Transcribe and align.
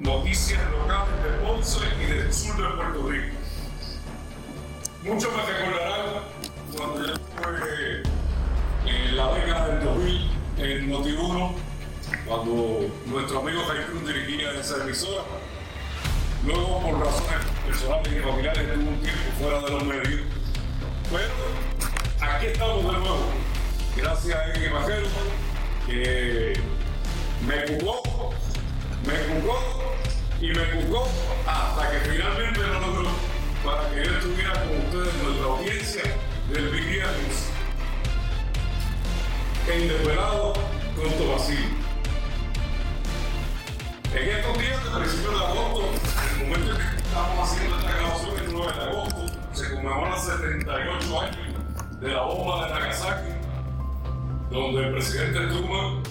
noticias 0.00 0.60
locales 0.70 1.22
de 1.22 1.30
Ponce 1.46 1.78
y 2.00 2.06
del 2.06 2.32
sur 2.32 2.56
de 2.56 2.76
Puerto 2.76 3.08
Rico. 3.08 3.36
Muchos 5.02 5.30
me 5.34 5.42
recordarán 5.42 6.06
cuando 6.76 7.06
yo 7.06 7.14
estuve 7.14 8.02
en 8.86 9.16
la 9.16 9.34
década 9.34 9.68
del 9.68 9.84
2000 9.84 10.30
en 10.58 10.90
Noti1, 10.90 11.52
cuando 12.26 12.90
nuestro 13.06 13.40
amigo 13.40 13.62
Jaime 13.66 13.84
Cruz 13.86 14.06
dirigía 14.06 14.52
esa 14.52 14.82
emisora. 14.82 15.22
Luego, 16.46 16.80
por 16.80 17.00
razones 17.00 17.46
personales 17.66 18.12
y 18.12 18.20
familiares, 18.20 18.74
tuvo 18.74 18.88
un 18.88 19.00
tiempo 19.00 19.20
fuera 19.38 19.60
de 19.60 19.70
los 19.70 19.84
medios. 19.84 20.20
Pero 21.10 22.32
aquí 22.32 22.46
estamos 22.46 22.84
de 22.84 22.92
nuevo. 22.92 23.26
Gracias 23.96 24.38
a 24.38 24.44
Eric 24.46 24.72
Majero, 24.72 25.06
que 25.86 26.54
me 27.46 27.78
jugó, 27.78 28.02
me 29.04 29.40
jugó 29.40 29.79
y 30.40 30.48
me 30.48 30.64
jugó 30.82 31.06
hasta 31.46 31.90
que 31.90 32.10
finalmente 32.10 32.60
lo 32.60 32.80
logró 32.80 33.10
para 33.64 33.90
que 33.90 34.04
yo 34.04 34.10
estuviera 34.16 34.52
con 34.54 34.78
ustedes 34.78 35.14
en 35.14 35.24
nuestra 35.24 35.46
audiencia 35.46 36.02
del 36.50 36.68
Vigía 36.70 37.04
News. 37.04 37.50
En 39.68 39.88
Desvelado 39.88 40.54
con 40.96 41.12
Tomasino. 41.18 41.80
En 44.14 44.28
estos 44.28 44.58
días 44.58 44.84
de 44.84 44.98
principios 44.98 45.38
de 45.38 45.46
agosto, 45.46 45.82
en 46.34 46.40
el 46.40 46.48
momento 46.48 46.70
en 46.72 46.76
que 46.78 46.96
estamos 46.96 47.48
haciendo 47.48 47.78
esta 47.78 47.92
grabación, 47.92 48.38
el 48.38 48.52
9 48.52 48.72
de 48.72 48.82
agosto, 48.82 49.26
se 49.52 49.74
conmemoran 49.74 50.20
78 50.20 51.20
años 51.20 52.00
de 52.00 52.08
la 52.08 52.22
bomba 52.22 52.66
de 52.66 52.72
Nagasaki, 52.72 53.30
donde 54.50 54.86
el 54.86 54.92
presidente 54.92 55.38
Truman, 55.48 56.02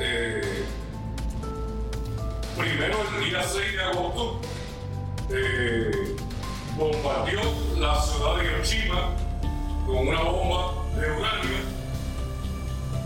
eh, 0.00 0.64
primero 2.58 2.98
el 3.16 3.24
día 3.24 3.42
6 3.42 3.72
de 3.72 3.82
agosto, 3.82 4.40
eh, 5.30 6.16
bombardeó 6.76 7.40
la 7.78 8.00
ciudad 8.02 8.36
de 8.36 8.44
Hiroshima 8.44 9.14
con 9.86 10.08
una 10.08 10.20
bomba 10.22 10.74
de 10.96 11.10
uranio, 11.10 11.58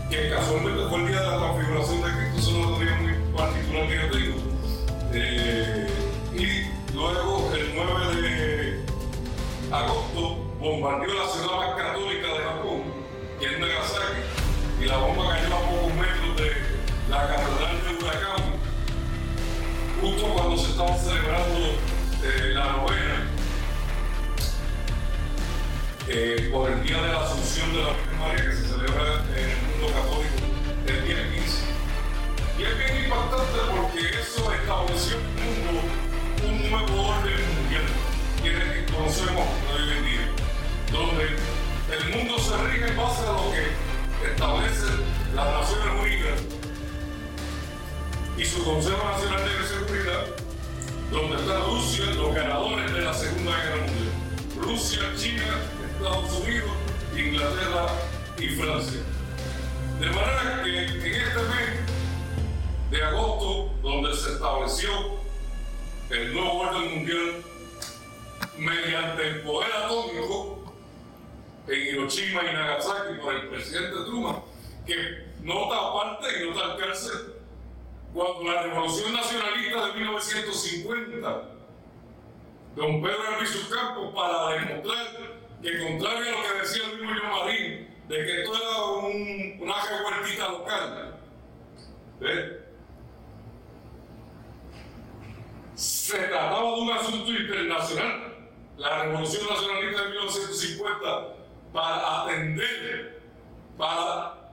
que 0.09 0.29
casualmente 0.29 0.89
fue 0.89 1.01
el 1.01 1.07
día 1.07 1.21
de 1.21 1.27
la 1.27 1.37
configuración 1.37 2.01
de 2.01 2.11
Cristo, 2.11 2.39
eso 2.39 2.51
no 2.51 2.71
lo 2.71 2.77
tenía 2.77 2.95
muy 2.95 3.13
particular 3.37 3.87
que 3.87 3.95
yo 3.95 4.11
tengo. 4.11 4.37
Eh, 5.13 5.87
y 6.33 6.93
luego, 6.95 7.51
el 7.53 7.75
9 7.75 8.21
de 8.21 8.85
agosto, 9.71 10.37
bombardeó 10.59 11.13
la 11.13 11.29
ciudad 11.29 11.57
más 11.57 11.75
católica 11.75 12.27
de 12.27 12.39
Japón, 12.39 12.83
que 13.39 13.45
es 13.45 13.59
Nagasaki, 13.59 14.81
y 14.81 14.85
la 14.85 14.97
bomba 14.97 15.29
cayó 15.29 15.55
a 15.55 15.59
pocos 15.59 15.93
metros 15.93 16.37
de 16.37 17.09
la 17.09 17.27
catedral 17.27 17.72
justo 20.03 20.33
cuando 20.33 20.57
se 20.57 20.71
estaba 20.71 20.97
celebrando 20.97 21.59
eh, 22.23 22.51
la 22.53 22.73
novena 22.73 23.25
eh, 26.09 26.49
por 26.51 26.69
el 26.69 26.83
Día 26.83 27.01
de 27.01 27.07
la 27.07 27.21
Asunción 27.21 27.71
de 27.71 27.83
la 27.83 27.93
Virgen 27.93 28.19
María 28.19 28.43
que 28.43 28.51
se 28.51 28.67
celebra 28.67 29.23
en 29.37 29.49
el 29.49 29.57
mundo 29.63 29.87
católico 29.95 30.43
el 30.87 31.07
día 31.07 31.31
15. 31.31 31.63
Y 32.59 32.63
es 32.63 32.77
bien 32.77 33.05
impactante 33.05 33.59
porque 33.71 34.19
eso 34.19 34.51
estableció 34.51 35.15
un 35.15 35.65
mundo, 35.65 35.81
un 36.47 36.69
nuevo 36.69 37.07
orden 37.07 37.39
mundial, 37.55 37.87
que 38.43 38.93
conocemos 38.93 39.47
hoy 39.71 39.89
en 39.89 40.03
día, 40.03 40.27
donde 40.91 41.29
el 41.95 42.17
mundo 42.17 42.39
se 42.39 42.57
rige 42.57 42.89
en 42.89 42.97
base 42.97 43.21
a 43.21 43.31
lo 43.31 43.51
que 43.51 44.27
establece 44.27 44.87
las 45.33 45.45
Naciones 45.45 46.01
Unidas 46.01 46.39
y 48.37 48.45
su 48.45 48.65
Consejo 48.65 49.01
Nacional 49.05 49.45
de 49.45 49.63
Inglaterra 57.43 57.87
y 58.37 58.47
Francia. 58.49 59.01
De 59.99 60.05
manera 60.07 60.61
que 60.63 60.77
en 60.79 60.87
este 60.87 61.39
mes 61.39 62.89
de 62.89 63.03
agosto, 63.03 63.73
donde 63.81 64.15
se 64.15 64.33
estableció 64.33 64.89
el 66.09 66.33
nuevo 66.33 66.59
orden 66.61 66.95
mundial 66.95 67.43
mediante 68.57 69.27
el 69.27 69.41
poder 69.41 69.71
atómico 69.73 70.73
en 71.67 71.81
Hiroshima 71.81 72.41
y 72.43 72.53
Nagasaki 72.53 73.19
por 73.21 73.33
el 73.33 73.49
presidente 73.49 73.95
Truman, 74.05 74.41
que 74.85 75.27
no 75.41 75.63
está 75.63 75.87
aparte 75.87 76.27
y 76.39 76.45
no 76.45 76.51
está 76.51 76.71
al 76.71 76.77
cárcel, 76.77 77.33
cuando 78.13 78.43
la 78.43 78.63
revolución 78.63 79.13
nacionalista 79.13 79.87
de 79.87 79.93
1950, 79.93 81.43
don 82.75 83.01
Pedro 83.01 83.27
Albizu 83.35 83.69
Campos, 83.69 84.13
para 84.13 84.49
demostrar 84.49 85.32
que 85.63 85.79
contrario 85.79 86.27
a 86.27 86.41
lo 86.41 86.43
que 86.43 86.59
decía 86.61 86.83
el 86.91 86.99
mismo 86.99 87.11
John 87.21 87.31
Marín, 87.31 87.87
de 88.09 88.15
que 88.17 88.41
esto 88.41 88.53
era 88.53 88.83
un, 88.85 89.61
una 89.61 89.75
revueltita 89.81 90.49
local, 90.49 91.19
se 95.73 96.17
trataba 96.17 96.61
de 96.61 96.81
un 96.81 96.91
asunto 96.91 97.31
internacional. 97.31 98.33
La 98.77 99.03
Revolución 99.03 99.47
Nacionalista 99.47 100.01
de 100.01 100.09
1950 100.09 101.35
para 101.71 102.23
atender, 102.23 103.21
para 103.77 104.51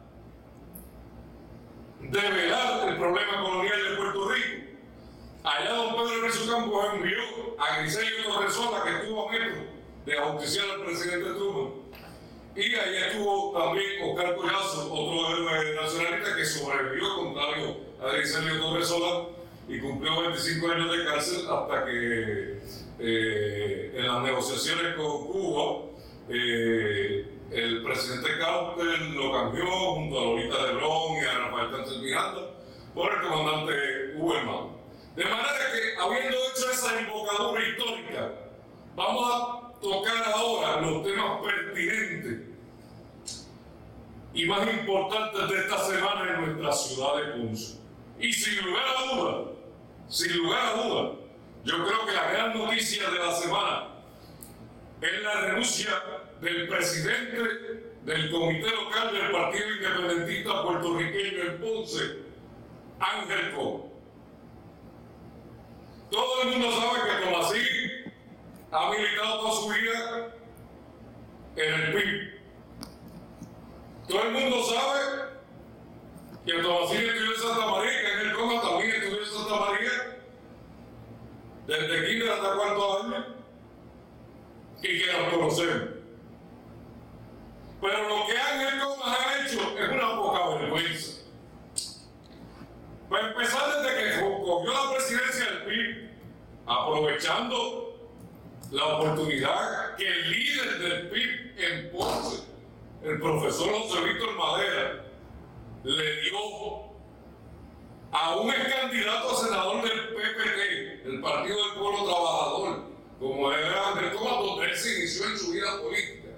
develar 2.01 2.89
el 2.89 2.97
problema 2.99 3.43
colonial 3.43 3.83
de 3.83 3.97
Puerto 3.97 4.29
Rico. 4.29 4.79
Allá 5.43 5.73
don 5.73 5.97
Pedro 5.97 6.23
Rizzo 6.23 6.53
Campos 6.53 6.87
envió 6.95 7.19
a 7.59 7.79
Griselio 7.79 8.25
Torresola, 8.25 8.85
que 8.85 8.91
estuvo 8.91 9.29
a 9.29 9.33
metro 9.33 9.80
de 10.07 10.19
auspiciar 10.19 10.67
al 10.71 10.85
presidente 10.85 11.31
Truman. 11.31 11.73
Y 12.57 12.75
ahí 12.75 12.97
estuvo 13.09 13.59
también 13.59 14.03
Oscar 14.03 14.35
Collazo, 14.35 14.93
otro 14.93 15.37
héroe 15.37 15.75
nacionalista 15.77 16.37
que 16.37 16.45
sobrevivió, 16.45 17.17
contrario 17.17 17.77
a 18.03 18.13
Griselio 18.13 18.61
Torresola, 18.61 19.29
y 19.69 19.79
cumplió 19.79 20.23
25 20.23 20.69
años 20.69 20.91
de 20.91 21.05
cárcel 21.05 21.47
hasta 21.49 21.85
que 21.85 22.61
eh, 22.99 23.93
en 23.95 24.07
las 24.07 24.23
negociaciones 24.23 24.97
con 24.97 25.29
Cuba 25.29 25.83
eh, 26.29 27.25
el 27.53 27.83
presidente 27.83 28.31
Carter 28.39 29.01
lo 29.13 29.33
cambió 29.33 29.67
junto 29.67 30.19
a 30.19 30.25
Lolita 30.25 30.67
Lebrón 30.67 31.17
y 31.17 31.27
a 31.27 31.39
Rafael 31.39 31.71
Cáncel 31.71 32.03
Miranda 32.03 32.51
por 32.95 33.13
el 33.13 33.29
comandante 33.29 33.73
Huelman. 34.17 34.77
De 35.17 35.25
manera 35.25 35.49
que, 35.73 36.01
habiendo 36.01 36.37
hecho 36.37 36.71
esa 36.71 37.01
invocadura 37.01 37.69
histórica, 37.69 38.33
vamos 38.95 39.33
a 39.33 39.60
tocar 39.81 40.33
ahora 40.35 40.81
los 40.81 41.03
temas 41.05 41.41
pertinentes 41.43 42.51
y 44.33 44.47
más 44.47 44.69
importantes 44.69 45.49
de 45.49 45.59
esta 45.59 45.79
semana 45.85 46.35
en 46.35 46.41
nuestra 46.43 46.73
ciudad 46.73 47.17
de 47.17 47.25
Ponce. 47.33 47.79
Y 48.19 48.33
sin 48.33 48.65
lugar 48.65 48.85
a 48.87 49.15
dudas, 49.15 49.49
sin 50.09 50.37
lugar 50.37 50.61
a 50.67 50.83
dudas, 50.83 51.13
yo 51.65 51.87
creo 51.87 52.07
que 52.07 52.13
la 52.13 52.31
gran 52.31 52.59
noticia 52.59 53.11
de 53.11 53.19
la 53.19 53.33
semana 53.33 53.89
es 55.01 55.23
la 55.23 55.41
renuncia 55.41 55.91
del 56.41 56.69
presidente 56.69 57.91
del 58.05 58.31
comité 58.31 58.71
local 58.71 59.13
del 59.13 59.31
Partido 59.31 59.71
Independentista 59.71 60.63
Puertorriqueño 60.63 61.43
en 61.43 61.61
Ponce, 61.61 62.19
Ángel 62.99 63.55
Cobo. 63.55 63.91
Todo 66.11 66.43
el 66.43 66.49
mundo 66.51 66.71
sabe 66.73 67.09
que 67.09 67.25
Tomasí 67.25 67.61
ha 68.73 68.91
militado 68.91 69.41
toda 69.41 69.53
su 69.53 69.69
vida 69.69 70.35
en 71.67 71.75
el 71.75 71.93
PIB. 71.93 72.41
Todo 74.09 74.23
el 74.23 74.33
mundo 74.33 74.65
sabe 74.65 75.01
que 76.45 76.53
Tomasí 76.55 76.97
estudió 76.97 77.35
en 77.35 77.41
Santa 77.41 77.67
María, 77.67 78.01
que 78.01 78.07
Ángel 78.07 78.33
Coma 78.35 78.61
también 78.61 78.91
estudió 78.91 79.21
en 79.21 79.27
Santa 79.27 79.57
María, 79.57 79.91
desde 81.67 82.07
kinder 82.07 82.31
hasta 82.31 82.57
cuarto 82.57 83.03
año, 83.03 83.27
y 84.83 84.99
que 84.99 85.13
nos 85.13 85.35
conocemos. 85.35 85.89
Pero 87.81 88.09
lo 88.09 88.27
que 88.27 88.39
Ángel 88.39 88.81
Comas 88.81 89.19
ha 89.19 89.47
hecho 89.47 89.79
es 89.79 89.89
una 89.91 90.17
poca 90.17 90.49
vergüenza. 90.57 91.21
Para 93.09 93.29
empezar, 93.29 93.83
desde 93.83 93.97
que 93.97 94.21
cogió 94.21 94.73
la 94.73 94.95
presidencia 94.95 95.45
del 95.45 95.63
PIB, 95.65 96.11
aprovechando 96.67 98.11
la 98.71 98.87
oportunidad 98.87 99.97
que 99.97 100.07
el 100.07 100.31
líder 100.31 100.79
del 100.79 101.11
PIB 101.11 101.40
en 101.61 101.91
Ponce, 101.91 102.43
el 103.03 103.21
profesor 103.21 103.71
José 103.73 104.05
Víctor 104.05 104.37
Madera, 104.37 105.05
le 105.85 106.21
dio 106.23 106.39
a 108.13 108.37
un 108.37 108.51
ex 108.51 108.75
candidato 108.75 109.31
a 109.31 109.37
senador 109.37 109.83
del 109.83 110.09
PPT, 110.09 111.07
el 111.07 111.21
Partido 111.21 111.57
del 111.57 111.79
Pueblo 111.79 112.05
Trabajador, 112.05 112.83
como 113.19 113.53
era 113.53 113.89
Andrés 113.89 114.15
Comas, 114.15 114.47
donde 114.47 114.67
él 114.67 114.77
se 114.77 114.99
inició 114.99 115.27
en 115.27 115.39
su 115.39 115.53
vida 115.53 115.81
política. 115.81 116.29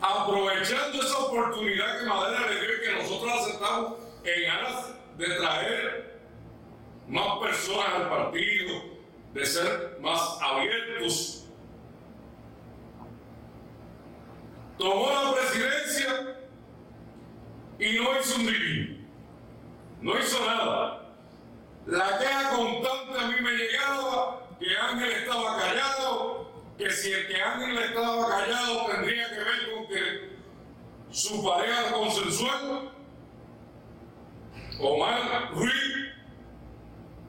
Aprovechando 0.00 1.02
esa 1.02 1.18
oportunidad 1.18 2.00
que 2.00 2.06
Madera 2.06 2.46
le 2.48 2.60
dio 2.60 2.76
y 2.76 2.80
que 2.80 3.02
nosotros 3.02 3.32
aceptamos 3.32 3.94
en 4.24 4.50
aras 4.50 4.94
de 5.18 5.26
traer 5.26 6.20
más 7.08 7.38
personas 7.40 7.94
al 7.94 8.08
partido, 8.08 8.89
de 9.34 9.46
ser 9.46 9.98
más 10.00 10.38
abiertos. 10.40 11.46
Tomó 14.78 15.10
la 15.10 15.34
presidencia 15.34 16.36
y 17.78 17.94
no 17.96 18.18
hizo 18.18 18.36
un 18.36 18.46
divino. 18.46 19.08
No 20.00 20.18
hizo 20.18 20.44
nada. 20.46 21.14
La 21.86 22.18
queja 22.18 22.50
constante 22.50 23.18
a 23.18 23.28
mí 23.28 23.40
me 23.42 23.52
llegaba 23.52 24.48
que 24.58 24.76
Ángel 24.76 25.10
estaba 25.10 25.58
callado, 25.58 26.50
que 26.78 26.90
si 26.90 27.12
el 27.12 27.26
que 27.26 27.42
Ángel 27.42 27.78
estaba 27.78 28.28
callado 28.28 28.86
tendría 28.86 29.28
que 29.30 29.38
ver 29.38 29.74
con 29.74 29.86
que 29.88 30.30
su 31.10 31.44
pareja 31.44 31.92
consensual, 31.92 32.92
Omar 34.78 35.50
Ruiz, 35.54 35.89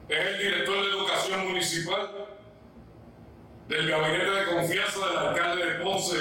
es 0.08 0.26
el 0.26 0.38
director 0.38 0.82
de 0.82 0.90
educación 0.90 1.48
municipal 1.48 2.28
del 3.68 3.88
gabinete 3.88 4.30
de 4.30 4.44
confianza 4.46 5.06
del 5.06 5.16
alcalde 5.18 5.66
de 5.66 5.84
Ponce, 5.84 6.16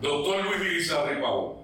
doctor 0.00 0.44
Luis 0.44 0.60
Irizarry 0.60 1.20
Pau. 1.20 1.60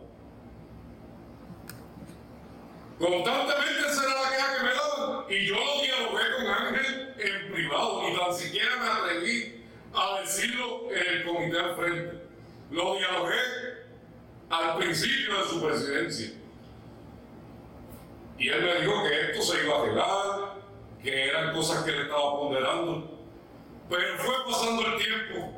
Constantemente 2.99 3.93
será 3.93 4.23
la 4.23 4.31
queja 4.31 4.57
que 4.57 4.63
me 4.65 4.71
daban 4.71 5.25
y 5.29 5.47
yo 5.47 5.55
lo 5.55 5.83
dialogué 5.83 6.25
con 6.37 6.47
Ángel 6.47 7.15
en 7.19 7.53
privado 7.53 8.09
y 8.09 8.17
tan 8.17 8.35
siquiera 8.35 8.77
me 8.77 8.89
atreví 8.89 9.65
a 9.93 10.21
decirlo 10.21 10.91
en 10.91 11.15
el 11.15 11.25
comité 11.25 11.59
al 11.59 11.77
frente. 11.77 12.23
Lo 12.71 12.97
dialogué 12.97 13.39
al 14.49 14.79
principio 14.79 15.39
de 15.39 15.45
su 15.45 15.63
presidencia. 15.63 16.46
Y 18.39 18.49
él 18.49 18.63
me 18.63 18.81
dijo 18.81 19.03
que 19.03 19.21
esto 19.21 19.43
se 19.43 19.65
iba 19.65 19.77
a 19.77 19.83
arreglar, 19.83 20.55
que 21.03 21.29
eran 21.29 21.55
cosas 21.55 21.85
que 21.85 21.93
le 21.93 22.03
estaba 22.03 22.39
ponderando. 22.39 23.11
Pero 23.89 24.19
fue 24.19 24.35
pasando 24.47 24.83
el 24.87 24.97
tiempo, 24.97 25.53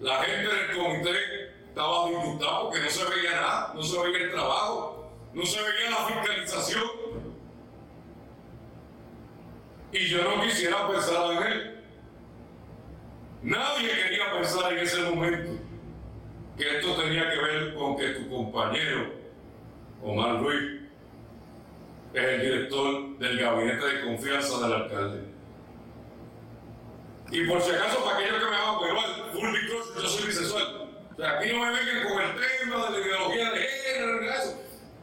la 0.00 0.22
gente 0.22 0.54
del 0.54 0.76
comité 0.76 1.52
estaba 1.68 2.08
disgustada 2.08 2.62
porque 2.62 2.80
no 2.80 2.90
se 2.90 3.04
veía 3.04 3.30
nada, 3.32 3.72
no 3.74 3.82
se 3.82 4.00
veía 4.00 4.18
el 4.24 4.30
trabajo, 4.30 5.12
no 5.34 5.44
se 5.44 5.62
veía 5.62 5.90
la 5.90 6.06
fiscalización. 6.06 6.82
Y 9.92 10.06
yo 10.08 10.24
no 10.24 10.42
quisiera 10.42 10.88
pensar 10.88 11.32
en 11.32 11.52
él. 11.52 11.84
Nadie 13.42 13.88
quería 13.88 14.32
pensar 14.32 14.72
en 14.72 14.78
ese 14.78 15.02
momento 15.02 15.60
que 16.56 16.78
esto 16.78 16.94
tenía 16.94 17.28
que 17.30 17.36
ver 17.36 17.74
con 17.74 17.96
que 17.96 18.08
tu 18.10 18.30
compañero, 18.30 19.12
Omar 20.02 20.40
Ruiz, 20.40 20.81
es 22.14 22.24
el 22.24 22.40
director 22.42 23.18
del 23.18 23.38
gabinete 23.38 23.86
de 23.86 24.04
confianza 24.04 24.60
del 24.60 24.72
alcalde. 24.72 25.24
Y 27.30 27.46
por 27.46 27.62
si 27.62 27.70
acaso, 27.70 28.04
para 28.04 28.18
aquellos 28.18 28.38
que 28.38 28.44
me 28.44 28.50
van 28.50 28.74
a 28.74 28.78
probar, 28.78 29.32
full 29.32 29.56
yo 29.96 30.08
soy 30.08 30.26
bisexual. 30.26 30.90
O 31.12 31.16
sea, 31.16 31.38
aquí 31.38 31.52
no 31.52 31.60
me 31.60 31.70
vengan 31.70 32.08
con 32.08 32.22
el 32.22 32.30
tema 32.34 32.84
de 32.84 32.90
la 32.90 33.06
ideología 33.06 33.50
de 33.52 33.60
género. 33.60 34.20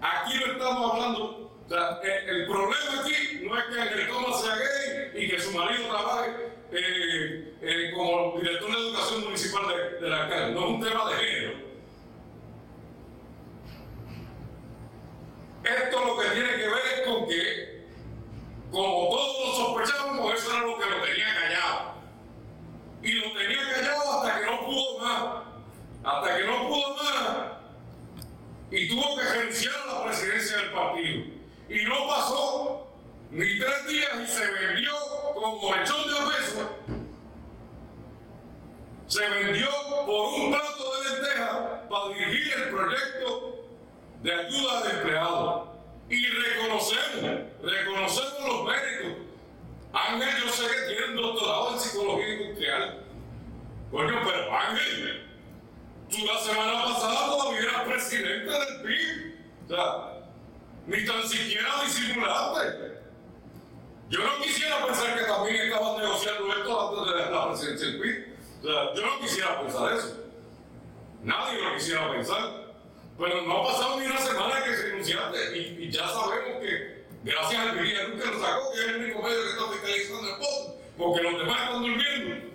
Aquí 0.01 0.39
no 0.39 0.51
estamos 0.51 0.94
hablando. 0.94 1.23
O 1.65 1.69
sea, 1.69 2.00
el, 2.01 2.47
problema 2.47 3.01
aquí 3.01 3.45
no 3.45 3.57
es 3.57 3.65
que 3.65 4.01
el 4.01 4.07
Thomas 4.07 4.41
sea 4.41 4.56
gay 4.56 5.23
y 5.23 5.29
que 5.29 5.39
su 5.39 5.51
marido 5.51 5.88
trabaje 5.88 6.31
eh, 6.71 7.53
eh, 7.61 7.91
como 7.95 8.39
director 8.39 8.71
de 8.71 8.77
educación 8.77 9.23
municipal 9.23 9.63
de, 9.67 10.00
de 10.00 10.09
la 10.09 10.23
alcalde. 10.23 10.53
No 10.53 10.59
es 10.61 10.65
un 10.65 10.81
tema 10.81 11.09
de 11.11 11.15
género. 11.17 11.69
Esto 15.63 16.06
lo 16.06 16.17
que 16.17 16.29
tiene 16.29 16.50
que 16.50 16.67
ver 16.67 16.85
es 16.95 17.07
con 17.07 17.27
que, 17.27 17.88
como 18.71 19.09
todos 19.09 19.47
lo 19.47 19.53
sospechábamos, 19.53 20.33
eso 20.33 20.51
era 20.51 20.61
lo 20.61 20.79
que 20.79 20.85
lo 20.85 21.01
tenía 21.03 21.35
callado. 21.35 21.94
Y 23.03 23.11
lo 23.13 23.33
tenía 23.33 23.73
callado 23.73 24.21
hasta 24.21 24.39
que 24.39 24.45
no 24.45 24.65
pudo 24.65 24.99
más. 24.99 25.44
Hasta 26.03 26.38
que 26.38 26.44
no 26.45 26.68
pudo 26.68 26.95
más. 26.95 27.38
Y 28.71 28.88
tuvo 28.88 29.18
que 29.18 29.23
renunciar 29.23 29.75
a 29.75 29.94
la 29.94 30.06
presidencia 30.06 30.57
del 30.57 30.71
partido. 30.71 31.25
Y 31.69 31.83
no 31.85 32.07
pasó 32.07 32.88
ni 33.31 33.59
tres 33.59 33.88
días 33.88 34.09
y 34.23 34.27
se 34.27 34.51
vendió 34.51 34.91
como 35.35 35.75
lechón 35.75 36.07
de 36.07 36.35
pesos. 36.35 36.68
Se 39.07 39.27
vendió 39.27 39.69
por 40.06 40.33
un 40.33 40.51
plato 40.51 41.01
de 41.01 41.09
lentejas 41.09 41.56
para 41.89 42.07
dirigir 42.09 42.53
el 42.53 42.69
proyecto 42.69 43.59
de 44.23 44.35
ayuda 44.49 44.83
de 44.83 44.89
empleados. 44.97 45.69
Y 46.09 46.25
reconocemos, 46.25 47.41
reconocemos 47.61 48.47
los 48.47 48.65
méritos. 48.65 49.27
Ángel, 49.94 50.44
yo 50.44 50.51
sé 50.51 50.63
que 50.63 50.94
tiene 50.94 51.06
un 51.09 51.15
doctorado 51.18 51.73
en 51.73 51.79
psicología 51.79 52.33
industrial. 52.33 53.03
Coño, 53.91 54.19
pero 54.25 54.57
Ángel, 54.57 55.27
tú 56.09 56.25
la 56.25 56.39
semana 56.39 56.83
pasada 56.83 57.27
todavía 57.27 57.61
eras 57.61 57.81
presidente 57.83 58.51
del 58.51 58.81
PIB. 58.81 59.35
O 59.65 59.68
sea, 59.68 60.29
ni 60.87 61.06
tan 61.06 61.27
siquiera 61.27 61.69
disimulaste. 61.83 62.99
Yo 64.09 64.19
no 64.23 64.41
quisiera 64.41 64.83
pensar 64.83 65.15
que 65.15 65.25
también 65.25 65.56
estaban 65.57 66.01
negociando 66.01 66.53
esto 66.53 66.99
antes 66.99 67.13
de 67.13 67.31
la 67.31 67.47
presidencia 67.49 67.87
del 67.87 67.99
PIB. 67.99 68.39
Yo 68.95 69.06
no 69.06 69.19
quisiera 69.19 69.61
pensar 69.61 69.94
eso. 69.94 70.18
Nadie 71.21 71.61
lo 71.61 71.75
quisiera 71.75 72.11
pensar. 72.11 72.69
Pero 73.19 73.41
no 73.41 73.57
ha 73.57 73.68
pasado 73.68 73.99
ni 73.99 74.06
una 74.06 74.18
semana 74.18 74.29
ya 75.89 76.07
sabemos 76.07 76.61
que, 76.61 77.05
gracias 77.23 77.61
al 77.61 77.79
Villa 77.79 78.07
nunca 78.07 78.31
lo 78.31 78.39
sacó, 78.39 78.71
que 78.71 78.79
es 78.79 78.87
el 78.87 78.95
único 79.03 79.21
medio 79.21 79.43
que 79.43 79.49
está 79.49 79.71
fiscalizando 79.71 80.29
el 80.29 80.37
post, 80.37 80.69
porque 80.97 81.23
los 81.23 81.37
demás 81.37 81.61
están 81.61 81.81
durmiendo. 81.81 82.49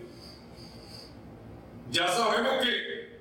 Ya 1.90 2.08
sabemos 2.08 2.62
que, 2.62 3.18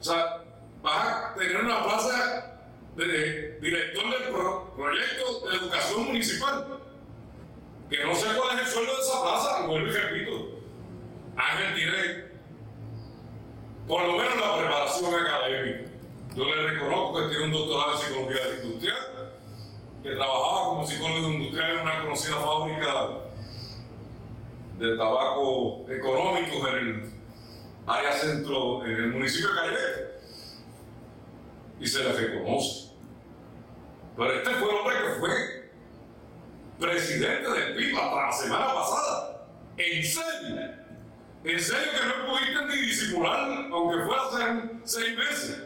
o 0.00 0.02
sea, 0.02 0.44
vas 0.82 1.06
a 1.06 1.34
tener 1.34 1.56
una 1.58 1.84
plaza 1.84 2.60
de, 2.96 3.58
director 3.60 4.10
del 4.10 4.32
proyecto 4.74 5.48
de 5.48 5.56
educación 5.56 6.06
municipal, 6.06 6.80
que 7.90 8.04
no 8.04 8.14
sé 8.14 8.26
cuál 8.36 8.58
es 8.58 8.66
el 8.66 8.72
sueldo 8.72 8.96
de 8.96 9.02
esa 9.02 9.22
plaza, 9.22 9.66
vuelvo 9.66 9.88
y 9.88 9.90
repito, 9.90 10.60
Ángel 11.36 11.74
tiene 11.74 12.28
por 13.86 14.02
lo 14.02 14.12
menos 14.12 14.36
la 14.36 14.58
preparación 14.58 15.14
académica 15.14 15.88
yo 16.38 16.44
le 16.44 16.68
reconozco 16.68 17.18
que 17.18 17.28
tiene 17.30 17.44
un 17.46 17.52
doctorado 17.52 17.92
en 17.92 17.98
psicología 17.98 18.40
industrial, 18.62 18.96
que 20.02 20.10
trabajaba 20.10 20.68
como 20.68 20.86
psicólogo 20.86 21.28
industrial 21.28 21.70
en 21.70 21.80
una 21.80 22.02
conocida 22.02 22.36
fábrica 22.36 23.08
de 24.78 24.96
tabaco 24.96 25.86
económico 25.90 26.68
en 26.68 26.76
el 26.76 27.12
área 27.86 28.12
centro, 28.12 28.84
en 28.84 28.92
el 28.92 29.06
municipio 29.08 29.48
de 29.48 29.54
Calle. 29.54 29.78
Y 31.80 31.86
se 31.86 32.04
le 32.04 32.12
reconoce. 32.12 32.90
Pero 34.16 34.32
este 34.32 34.50
fue 34.50 34.68
el 34.68 34.76
hombre 34.76 34.96
que 34.96 35.20
fue 35.20 35.70
presidente 36.78 37.50
del 37.50 37.76
PIB 37.76 37.98
hasta 37.98 38.26
la 38.26 38.32
semana 38.32 38.74
pasada. 38.74 39.46
En 39.76 40.04
serio. 40.04 40.88
En 41.44 41.60
serio 41.60 41.92
que 41.92 42.06
no 42.06 42.26
pudiste 42.26 42.64
ni 42.66 42.82
disimular, 42.82 43.68
aunque 43.70 44.04
fuera 44.04 44.22
hace 44.22 44.70
seis 44.84 45.16
meses. 45.16 45.62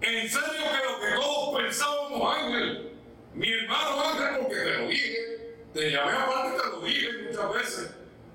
En 0.00 0.28
serio 0.28 0.48
que 0.52 0.92
lo 0.92 1.00
que 1.00 1.14
todos 1.14 1.62
pensábamos, 1.62 2.36
Ángel, 2.36 2.93
mi 3.34 3.52
hermano 3.52 4.00
Ángel, 4.00 4.38
porque 4.40 4.54
te 4.54 4.78
lo 4.78 4.88
dije, 4.88 5.56
te 5.72 5.90
llamé 5.90 6.12
aparte 6.12 6.54
y 6.54 6.60
te 6.60 6.66
lo 6.68 6.80
dije 6.82 7.08
muchas 7.26 7.52
veces. 7.52 7.90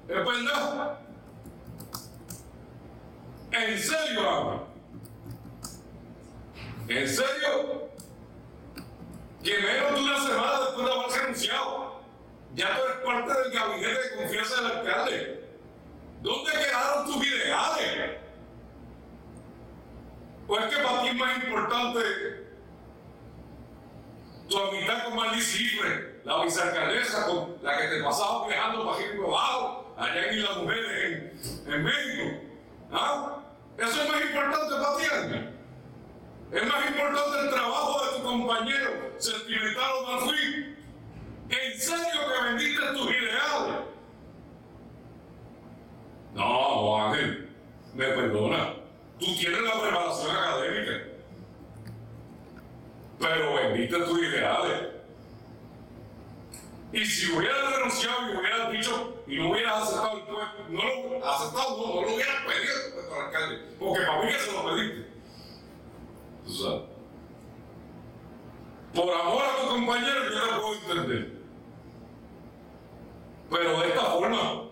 Es 0.08 0.26
verdad. 0.26 1.00
En 3.52 3.80
serio, 3.80 4.30
Ángel. 4.30 4.60
En 6.90 7.08
serio. 7.08 7.90
Que 9.44 9.58
menos 9.58 9.94
de 9.94 10.02
una 10.02 10.20
semana 10.22 10.60
después 10.66 10.86
de 10.86 10.92
haberse 10.92 11.20
anunciado, 11.20 12.02
ya 12.56 12.76
tú 12.76 12.82
eres 12.84 12.98
parte 13.06 13.42
del 13.42 13.52
gabinete 13.54 14.02
de 14.02 14.16
confianza 14.18 14.56
del 14.62 14.66
alcalde. 14.66 15.50
¿Dónde 16.22 16.52
quedaron 16.52 17.06
tus 17.06 17.26
ideales? 17.26 18.18
¿O 20.46 20.60
es 20.60 20.66
que 20.66 20.84
para 20.84 21.02
ti 21.02 21.08
es 21.08 21.16
más 21.16 21.44
importante 21.44 22.00
tu 24.50 24.58
amistad 24.58 25.06
con 25.06 25.16
Marley 25.16 25.42
Cifre, 25.42 26.22
la 26.24 26.44
vicealcaldesa 26.44 27.26
con 27.28 27.56
la 27.62 27.78
que 27.78 27.88
te 27.88 28.04
pasabas 28.04 28.48
viajando 28.48 28.86
para 28.86 28.98
aquí 28.98 29.18
abajo, 29.18 29.94
allá 29.98 30.32
en 30.32 30.44
las 30.44 30.58
mujeres 30.58 31.64
en, 31.68 31.84
México? 31.84 32.42
¿Ah? 32.92 33.38
Eso 33.78 34.02
es 34.02 34.10
más 34.10 34.22
importante 34.22 34.76
para 34.76 34.98
ti. 34.98 35.04
Es 36.52 36.66
más 36.66 36.90
importante 36.90 37.40
el 37.40 37.50
trabajo 37.52 38.06
de 38.06 38.18
tu 38.18 38.24
compañero 38.24 38.90
sentimental 39.18 39.92
o 40.00 40.12
Marfil. 40.12 40.78
¿En 41.50 41.80
serio 41.80 42.22
que 42.28 42.44
vendiste 42.44 42.86
tus 42.94 43.12
ideales? 43.12 43.76
No, 46.34 47.06
Ángel, 47.06 47.50
me 47.94 48.06
perdona. 48.06 48.74
Tú 49.20 49.26
tienes 49.38 49.62
la 49.62 49.82
preparación 49.82 50.36
académica. 50.36 51.09
Pero 53.20 53.56
vendiste 53.56 53.98
tus 53.98 54.20
ideales. 54.20 54.88
Y 56.92 57.06
si 57.06 57.32
hubieras 57.32 57.76
renunciado 57.76 58.32
y 58.32 58.38
hubieras 58.38 58.72
dicho 58.72 59.24
y 59.28 59.38
no 59.38 59.52
hubieras 59.52 59.84
aceptado 59.84 60.18
el 60.18 60.24
puesto, 60.24 60.64
no 60.70 60.82
lo 60.82 61.26
aceptado, 61.26 61.78
no, 61.78 61.88
no 61.88 62.02
lo 62.02 62.16
hubieras 62.16 62.46
pedido 62.46 62.74
el 62.86 62.94
puesto 62.94 63.16
al 63.16 63.26
alcalde, 63.26 63.60
porque 63.78 64.06
para 64.06 64.24
mí 64.24 64.32
se 64.32 64.52
lo 64.52 64.66
pediste. 64.66 65.10
Por 68.94 69.14
amor 69.14 69.44
a 69.44 69.62
tu 69.62 69.68
compañero 69.68 70.24
yo 70.24 70.42
te 70.42 70.62
puedo 70.62 70.74
entender. 70.74 71.40
Pero 73.52 73.80
de 73.82 73.88
esta 73.88 74.02
forma, 74.02 74.64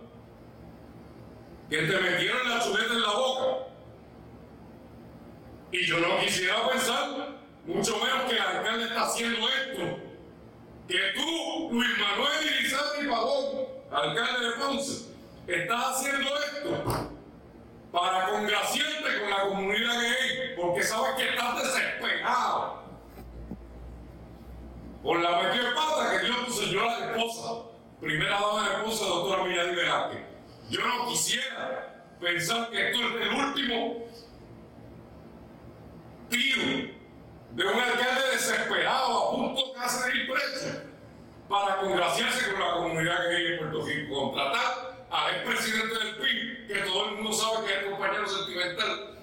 que 1.70 1.78
te 1.78 2.00
metieron 2.00 2.50
la 2.50 2.64
chuleta 2.64 2.94
en 2.94 3.02
la 3.02 3.14
boca. 3.14 3.68
Y 5.72 5.86
yo 5.86 6.00
no 6.00 6.20
quisiera 6.20 6.68
pensar, 6.70 7.37
mucho 7.68 7.98
menos 7.98 8.24
que 8.28 8.36
el 8.36 8.42
alcalde 8.42 8.86
está 8.86 9.04
haciendo 9.04 9.48
esto. 9.50 10.00
Que 10.88 10.98
tú, 11.16 11.70
Luis 11.74 11.90
Manuel 12.00 12.46
Irizarry 12.46 13.08
Pavón, 13.08 13.68
alcalde 13.92 14.46
de 14.48 14.52
Ponce, 14.54 15.12
estás 15.46 15.86
haciendo 15.86 16.30
esto 16.38 17.12
para 17.92 18.30
congraciarte 18.30 19.20
con 19.20 19.30
la 19.30 19.42
comunidad 19.44 20.02
gay, 20.02 20.56
porque 20.56 20.84
sabes 20.84 21.16
que 21.16 21.30
estás 21.30 21.64
desesperado 21.64 22.84
por 25.04 25.20
la 25.20 25.42
metida 25.42 25.76
pata 25.76 26.12
que 26.12 26.26
Dios 26.26 26.46
tu 26.46 26.52
señora 26.54 27.12
esposa, 27.12 27.64
primera 28.00 28.40
dama 28.40 28.70
de 28.70 28.76
esposa, 28.76 29.06
doctora 29.06 29.44
Millán 29.44 29.76
Velázquez. 29.76 30.22
Yo 30.70 30.86
no 30.86 31.08
quisiera 31.08 32.06
pensar 32.20 32.70
que 32.70 32.92
esto 32.92 33.00
es 33.00 33.22
el 33.22 33.34
último 33.34 34.06
tiro 36.30 36.98
de 37.58 37.66
un 37.66 37.80
alcalde 37.80 38.32
desesperado 38.34 39.18
a 39.18 39.32
punto 39.32 39.74
casi 39.74 40.12
de 40.12 40.18
ir 40.18 40.32
preso 40.32 40.82
para 41.50 41.78
congraciarse 41.78 42.52
con 42.52 42.60
la 42.60 42.74
comunidad 42.74 43.30
que 43.30 43.36
hay 43.36 43.46
en 43.54 43.58
Puerto 43.60 43.86
Rico, 43.86 44.32
contratar 44.32 44.98
al 45.10 45.36
expresidente 45.36 46.00
del 46.00 46.16
PIB, 46.18 46.68
que 46.68 46.80
todo 46.82 47.06
el 47.06 47.16
mundo 47.16 47.34
sabe 47.34 47.66
que 47.66 47.74
es 47.74 47.80
el 47.84 47.92
compañero 47.92 48.28
sentimental 48.28 49.18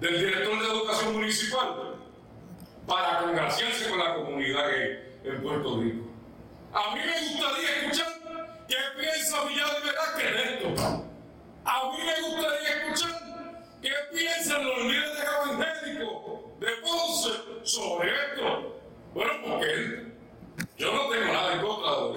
del 0.00 0.18
director 0.18 0.60
de 0.60 0.66
educación 0.66 1.12
municipal, 1.14 1.96
para 2.86 3.18
congraciarse 3.18 3.90
con 3.90 3.98
la 3.98 4.14
comunidad 4.14 4.68
gay 4.68 5.18
en 5.24 5.42
Puerto 5.42 5.80
Rico. 5.80 6.06
A 6.72 6.94
mí 6.94 7.00
me 7.04 7.28
gustaría 7.28 7.76
escuchar 7.78 8.64
qué 8.68 8.76
piensa 8.98 9.44
Villar 9.44 9.70
de 9.74 9.80
Velázquez 9.80 10.32
de 10.32 10.54
esto. 10.54 11.04
A 11.64 11.90
mí 11.90 11.98
me 12.04 12.28
gustaría 12.28 12.68
escuchar 12.76 13.22
qué 13.82 13.92
piensan 14.12 14.64
los 14.64 14.78
líderes 14.84 15.24
evangélicos 15.24 16.60
de 16.60 16.66
Ponce 16.82 17.30
sobre 17.64 18.10
esto. 18.10 18.80
Bueno, 19.14 19.32
porque 19.44 20.15
yo 20.76 20.92
no 20.92 21.08
tengo 21.08 21.32
nada 21.32 21.54
en 21.54 21.60
contra 21.60 21.90
de 21.90 21.96
lo 21.96 22.14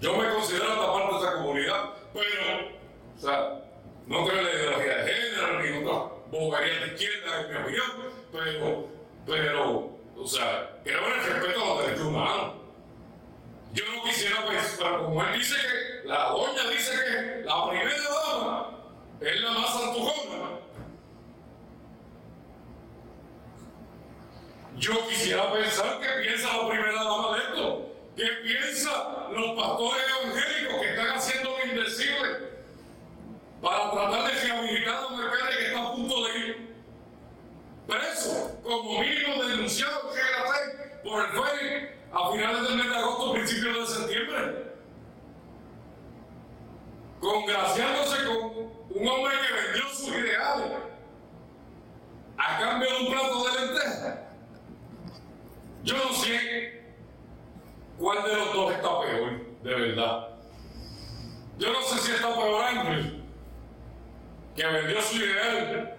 Yo 0.00 0.16
me 0.16 0.34
considero 0.34 0.72
esta 0.72 0.92
parte 0.92 1.14
de 1.14 1.20
esa 1.20 1.32
comunidad, 1.34 1.90
pero, 2.12 2.68
o 3.16 3.20
sea, 3.20 3.62
no 4.06 4.26
creo 4.26 4.38
en 4.38 4.44
la 4.44 4.52
ideología 4.52 4.96
de 4.96 5.12
género 5.12 5.62
ni 5.62 5.86
otra 5.86 6.12
bobería 6.30 6.80
de 6.80 6.86
izquierda, 6.94 7.40
en 7.40 7.50
mi 7.50 7.56
opinión 7.56 8.12
pero, 8.32 8.88
pero, 9.26 9.90
o 10.16 10.26
sea, 10.26 10.80
creo 10.82 11.06
en 11.06 11.12
el 11.12 11.24
respeto 11.24 11.62
a 11.62 11.68
los 11.68 11.86
derechos 11.86 12.06
humanos. 12.06 12.54
Yo 13.74 13.84
no 13.94 14.02
quisiera 14.04 14.46
pensar, 14.46 14.98
como 15.04 15.22
él 15.22 15.38
dice 15.38 15.56
que, 15.56 16.08
la 16.08 16.28
doña 16.30 16.68
dice 16.68 16.92
que 16.92 17.44
la 17.44 17.68
primera 17.68 17.92
dama 18.26 18.70
es 19.20 19.40
la 19.40 19.50
más 19.52 19.76
antujona. 19.76 20.61
Yo 24.78 25.06
quisiera 25.08 25.52
pensar 25.52 26.00
que 26.00 26.08
piensa 26.22 26.56
la 26.56 26.68
primera 26.68 27.04
dama 27.04 27.36
de 27.36 27.42
esto, 27.44 27.92
que 28.16 28.26
piensa 28.42 28.90
los 29.30 29.56
pastores 29.56 30.02
evangélicos 30.20 30.80
que 30.80 30.90
están 30.90 31.08
haciendo 31.16 31.50
lo 31.50 31.64
indecible 31.66 32.52
para 33.60 33.90
tratar 33.92 34.26
de 34.26 34.40
rehabilitar 34.40 34.94
a 34.94 35.06
un 35.06 35.20
alcalde 35.20 35.56
que 35.56 35.66
está 35.66 35.82
a 35.82 35.92
punto 35.92 36.24
de 36.24 36.38
ir 36.38 36.74
preso, 37.86 38.60
como 38.62 39.00
mínimo 39.00 39.44
denunciado 39.44 40.10
por 41.04 41.20
el 41.20 41.30
juez 41.30 41.90
a 42.12 42.32
finales 42.32 42.62
del 42.62 42.76
mes 42.76 42.88
de 42.88 42.96
agosto, 42.96 43.32
principios 43.32 43.88
de 43.88 43.96
septiembre. 43.96 44.72
Congraciándose 47.20 48.24
con 48.24 48.72
un 48.90 49.08
hombre 49.08 49.34
que 49.46 49.54
vendió 49.54 49.88
sus 49.90 50.08
ideales 50.08 50.72
a 52.36 52.58
cambio 52.58 52.90
de 52.90 52.96
un 52.98 53.12
plato 53.12 53.44
de 53.44 53.60
lentejas. 53.60 54.21
Yo 55.84 55.96
no 55.96 56.12
sé 56.12 56.80
cuál 57.98 58.22
de 58.22 58.36
los 58.36 58.52
dos 58.52 58.72
está 58.72 59.00
peor, 59.00 59.62
de 59.62 59.74
verdad. 59.74 60.28
Yo 61.58 61.72
no 61.72 61.82
sé 61.82 61.98
si 61.98 62.12
está 62.12 62.34
peor 62.34 62.64
Ángel, 62.64 63.24
que 64.54 64.66
vendió 64.66 65.02
su 65.02 65.16
ideal 65.16 65.98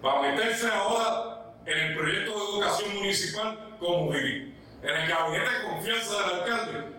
para 0.00 0.22
meterse 0.22 0.68
ahora 0.68 1.54
en 1.66 1.78
el 1.78 1.96
proyecto 1.96 2.30
de 2.30 2.50
educación 2.52 2.94
municipal 2.96 3.76
como 3.80 4.10
vivir, 4.10 4.54
en 4.82 4.90
el 4.90 5.08
gabinete 5.08 5.50
de 5.50 5.64
confianza 5.64 6.20
del 6.20 6.40
alcalde 6.40 6.94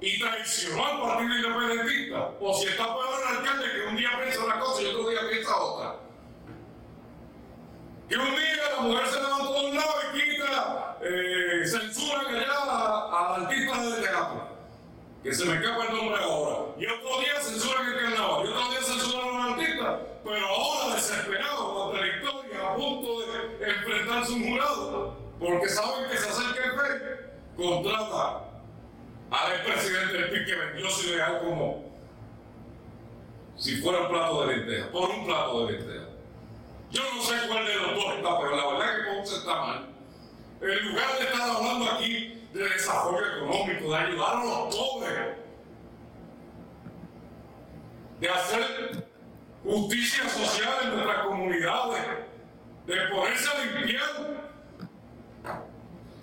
y 0.00 0.18
traicionó 0.18 0.86
al 0.86 1.00
partido 1.00 1.36
independentista, 1.36 2.30
o 2.40 2.54
si 2.54 2.68
está 2.68 2.84
peor 2.84 3.20
el 3.22 3.36
alcalde 3.36 3.72
que 3.72 3.88
un 3.88 3.96
día 3.96 4.10
piensa 4.22 4.44
una 4.44 4.58
cosa 4.58 4.82
y 4.82 4.86
otro 4.86 5.08
día 5.08 5.20
piensa 5.30 5.56
otra. 5.56 5.96
Que 8.08 8.16
un 8.16 8.24
la 8.24 8.82
mujer 8.82 9.06
se 9.06 9.20
levantó 9.20 9.52
de 9.52 9.66
un 9.70 9.76
lado 9.76 9.94
y 10.14 10.20
quita, 10.20 10.98
eh, 11.02 11.66
censura 11.66 12.20
allá 12.20 13.34
al 13.34 13.42
artista 13.42 13.82
del 13.82 14.02
teatro, 14.02 14.48
que 15.26 15.34
se 15.34 15.44
me 15.44 15.54
escapa 15.54 15.86
el 15.86 15.92
nombre 15.92 16.22
ahora, 16.22 16.70
y 16.78 16.86
otro 16.86 17.18
día 17.18 17.40
censura 17.40 17.80
que 17.84 18.00
carnaval, 18.00 18.46
y 18.46 18.48
otro 18.48 18.70
día 18.70 18.80
censura 18.80 19.24
a 19.24 19.26
los 19.26 19.50
artistas, 19.50 20.00
pero 20.22 20.46
ahora 20.46 20.94
desesperado 20.94 21.86
ante 21.88 22.00
la 22.00 22.16
historia, 22.16 22.70
a 22.70 22.76
punto 22.76 23.20
de 23.20 23.70
enfrentarse 23.70 24.32
un 24.34 24.48
jurado, 24.48 25.16
porque 25.40 25.68
saben 25.68 26.08
que 26.08 26.16
se 26.16 26.28
acerca 26.28 26.64
el 26.64 26.78
rey, 26.78 27.00
contrata 27.56 28.44
al 29.32 29.52
expresidente 29.52 30.12
del 30.12 30.30
PIB 30.30 30.46
que 30.46 30.54
vendió 30.54 30.90
su 30.90 31.08
ideal 31.08 31.40
como 31.40 31.84
si 33.56 33.78
fuera 33.78 34.02
un 34.02 34.08
plato 34.08 34.46
de 34.46 34.56
lentejas, 34.58 34.88
por 34.90 35.10
un 35.10 35.26
plato 35.26 35.66
de 35.66 35.72
lentejas. 35.72 36.08
Yo 36.92 37.02
no 37.02 37.20
sé 37.20 37.34
cuál 37.48 37.66
de 37.66 37.74
los 37.74 37.94
dos 37.96 38.14
está, 38.14 38.38
pero 38.38 38.56
la 38.56 38.66
verdad 38.68 38.92
es 38.92 39.04
que 39.04 39.10
Ponce 39.10 39.36
está 39.38 39.54
mal. 39.56 39.86
En 40.60 40.88
lugar 40.88 41.18
de 41.18 41.24
estar 41.24 41.50
hablando 41.50 41.90
aquí 41.90 42.35
de 42.56 42.68
desarrollo 42.70 43.36
económico, 43.36 43.90
de 43.90 43.96
ayudar 43.96 44.36
a 44.36 44.44
los 44.44 44.74
pobres, 44.74 45.36
de 48.20 48.28
hacer 48.28 49.08
justicia 49.62 50.28
social 50.28 50.74
en 50.84 50.94
nuestras 50.94 51.26
comunidades, 51.26 52.02
de 52.86 52.96
ponerse 53.12 53.48
a 53.48 53.64
limpiar. 53.64 54.46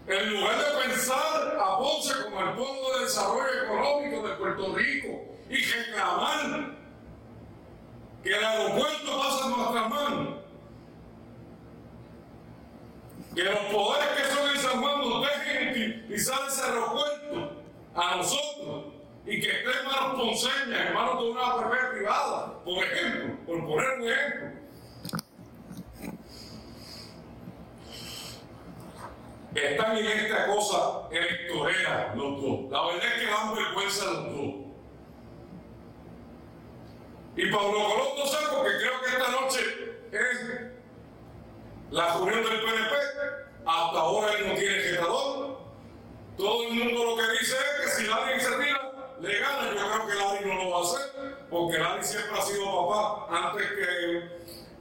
En 0.05 0.33
lugar 0.33 0.57
de 0.57 0.89
pensar 0.89 1.57
a 1.61 1.77
Ponce 1.77 2.13
como 2.23 2.41
el 2.41 2.55
pueblo 2.55 2.97
de 2.97 3.05
desarrollo 3.05 3.63
económico 3.63 4.27
de 4.27 4.35
Puerto 4.35 4.75
Rico 4.75 5.07
y 5.49 5.55
reclamar 5.63 6.75
que 8.21 8.29
el 8.29 8.43
aeropuerto 8.43 9.19
pasa 9.19 9.45
en 9.45 9.51
nuestras 9.51 9.89
manos, 9.89 10.29
que 13.33 13.43
los 13.43 13.59
poderes 13.71 14.07
que 14.17 14.35
son 14.35 14.49
en 14.49 14.57
San 14.61 14.81
Juan 14.81 14.99
nos 14.99 15.21
dejen 15.21 16.05
utilizar 16.23 16.47
ese 16.47 16.63
aeropuerto 16.63 17.51
a 17.95 18.15
nosotros 18.15 18.85
y 19.25 19.39
que 19.39 19.47
esté 19.47 19.79
en 19.79 19.85
manos 19.85 20.19
ponceñas, 20.19 20.87
en 20.87 20.93
manos 20.93 21.23
de 21.23 21.31
una 21.31 21.41
APP 21.41 21.91
privada, 21.91 22.63
por 22.63 22.83
ejemplo, 22.83 23.45
por 23.45 23.67
poner 23.67 23.99
un 23.99 24.09
ejemplo. 24.09 24.63
Están 29.55 29.97
en 29.97 30.07
esta 30.07 30.47
cosa 30.47 31.07
electorera 31.11 32.13
los 32.15 32.41
dos. 32.41 32.71
La 32.71 32.87
verdad 32.87 33.05
es 33.05 33.21
que 33.21 33.29
dan 33.29 33.55
vergüenza 33.55 34.05
los 34.05 34.23
dos. 34.31 34.53
Y 37.35 37.51
Pablo 37.51 37.71
Colón 37.71 38.07
no 38.17 38.25
sé 38.25 38.37
porque 38.51 38.77
creo 38.77 39.01
que 39.01 39.07
esta 39.09 39.31
noche 39.31 39.59
es 40.11 40.61
la 41.91 42.13
reunión 42.13 42.43
del 42.43 42.61
PNP. 42.61 42.95
Hasta 43.65 43.99
ahora 43.99 44.33
él 44.33 44.49
no 44.49 44.55
tiene 44.55 44.75
generador. 44.75 45.62
Todo 46.37 46.63
el 46.63 46.73
mundo 46.73 47.05
lo 47.05 47.15
que 47.15 47.31
dice 47.39 47.55
es 47.55 47.95
que 47.95 48.01
si 48.01 48.09
nadie 48.09 48.39
se 48.39 48.51
tira, 48.57 48.91
le 49.21 49.39
gana. 49.39 49.71
Yo 49.71 49.91
creo 49.91 50.07
que 50.07 50.15
Larry 50.15 50.45
no 50.45 50.63
lo 50.63 50.69
va 50.71 50.77
a 50.77 50.81
hacer, 50.81 51.47
porque 51.49 51.77
Larry 51.77 52.03
siempre 52.03 52.39
ha 52.39 52.41
sido 52.41 52.87
papá 52.87 53.27
antes 53.29 53.67
que, 53.71 54.23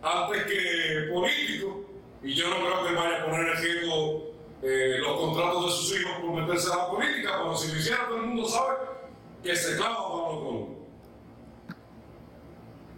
antes 0.03 0.45
que 0.45 1.11
político. 1.13 1.85
Y 2.23 2.35
yo 2.35 2.49
no 2.49 2.57
creo 2.57 2.87
que 2.87 2.95
vaya 2.95 3.23
a 3.23 3.25
poner 3.27 3.49
en 3.49 3.57
riesgo 3.63 4.33
eh, 4.63 4.97
los 5.01 5.21
contratos 5.21 5.65
de 5.67 5.71
sus 5.73 6.01
hijos 6.01 6.13
por 6.21 6.31
meterse 6.31 6.73
a 6.73 6.77
la 6.77 6.89
política, 6.89 7.33
pero 7.39 7.57
si 7.57 7.73
lo 7.73 7.79
hiciera 7.79 8.07
todo 8.07 8.17
el 8.17 8.23
mundo 8.23 8.49
sabe 8.49 8.77
que 9.43 9.57
se 9.57 9.77
clava 9.77 9.97
Pablo 9.97 10.45
Colón. 10.45 10.83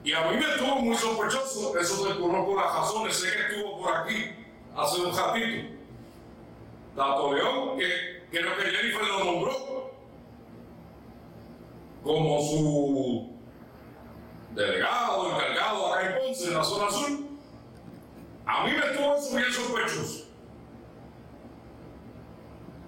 Y 0.05 0.13
a 0.13 0.31
mí 0.31 0.37
me 0.37 0.45
estuvo 0.45 0.77
muy 0.77 0.95
sospechoso, 0.95 1.79
eso 1.79 2.07
te 2.07 2.21
conozco 2.21 2.55
las 2.55 2.75
razones, 2.75 3.17
sé 3.17 3.33
que 3.33 3.55
estuvo 3.55 3.81
por 3.81 3.97
aquí 3.97 4.31
hace 4.77 5.01
un 5.01 5.17
ratito. 5.17 5.75
Tato 6.95 7.33
León, 7.33 7.79
que 7.79 8.24
creo 8.31 8.57
que 8.57 8.65
Jennifer 8.65 9.07
lo 9.07 9.25
nombró 9.25 9.91
como 12.03 12.41
su 12.43 13.35
delegado, 14.55 15.31
encargado 15.31 15.95
acá 15.95 16.07
en 16.07 16.19
Ponce, 16.19 16.49
en 16.49 16.55
la 16.55 16.65
zona 16.65 16.91
sur. 16.91 17.11
A 18.47 18.67
mí 18.67 18.73
me 18.73 18.79
estuvo 18.79 19.15
eso 19.15 19.37
bien 19.37 19.53
sospechoso. 19.53 20.25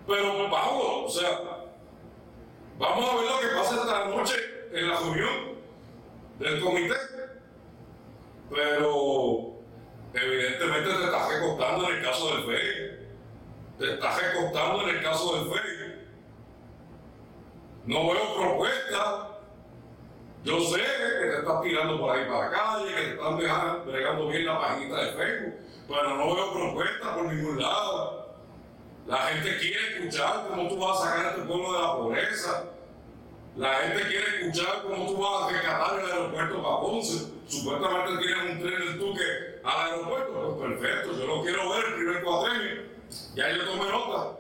Pero 0.07 0.50
Pablo, 0.50 1.05
o 1.07 1.11
sea, 1.11 1.40
vamos 2.78 3.11
a 3.11 3.16
ver 3.16 3.25
lo 3.25 3.40
que 3.40 3.57
pasa 3.57 3.75
esta 3.76 4.05
noche 4.07 4.35
en 4.73 4.88
la 4.88 5.00
reunión 5.00 5.57
del 6.38 6.61
comité. 6.61 6.95
Pero 8.50 9.57
evidentemente 10.14 10.88
te 10.88 11.05
estás 11.05 11.28
recostando 11.28 11.90
en 11.90 11.97
el 11.97 12.05
caso 12.05 12.37
del 12.37 12.45
FEI. 12.45 12.96
Te 13.78 13.92
estás 13.92 14.23
recostando 14.23 14.88
en 14.88 14.97
el 14.97 15.02
caso 15.02 15.37
del 15.37 15.52
FEI. 15.52 16.06
No 17.85 18.11
veo 18.11 18.35
propuestas. 18.35 19.26
Yo 20.45 20.61
sé 20.61 20.76
que 20.78 21.26
te 21.28 21.38
estás 21.38 21.62
tirando 21.62 22.00
por 22.00 22.16
ahí 22.16 22.25
para 22.26 22.47
la 22.47 22.50
calle, 22.50 22.95
que 22.95 23.02
te 23.02 23.11
están 23.11 23.37
dejando, 23.37 23.85
bregando 23.85 24.28
bien 24.28 24.47
la 24.47 24.61
página 24.61 25.00
de 25.00 25.12
Facebook, 25.12 25.54
pero 25.88 26.16
no 26.16 26.35
veo 26.35 26.52
propuestas 26.52 27.09
por 27.16 27.25
ningún 27.26 27.61
lado. 27.61 28.37
La 29.06 29.16
gente 29.18 29.59
quiere 29.59 29.99
escuchar 29.99 30.47
cómo 30.49 30.68
tú 30.68 30.78
vas 30.78 31.00
a 31.00 31.04
sacar 31.04 31.26
a 31.26 31.35
tu 31.35 31.47
pueblo 31.47 31.73
de 31.73 31.83
la 31.83 31.92
pobreza. 31.97 32.64
La 33.56 33.75
gente 33.75 34.09
quiere 34.09 34.26
escuchar 34.40 34.83
cómo 34.85 35.06
tú 35.06 35.16
vas 35.21 35.42
a 35.42 35.52
rescatar 35.52 36.00
el 36.00 36.11
aeropuerto 36.12 36.62
para 36.62 36.80
Ponce. 36.80 37.33
Supuestamente 37.47 38.23
tienes 38.23 38.52
un 38.52 38.62
tren 38.62 38.78
del 38.80 38.99
Tuque 38.99 39.61
al 39.64 39.90
aeropuerto. 39.90 40.56
Pues 40.59 40.78
perfecto, 40.80 41.18
yo 41.18 41.26
lo 41.26 41.42
quiero 41.42 41.71
ver 41.71 41.85
el 41.85 41.95
primer 41.95 42.23
cuadrenio. 42.23 42.96
Ya 43.35 43.50
yo 43.50 43.64
tomé 43.64 43.90
nota. 43.90 44.38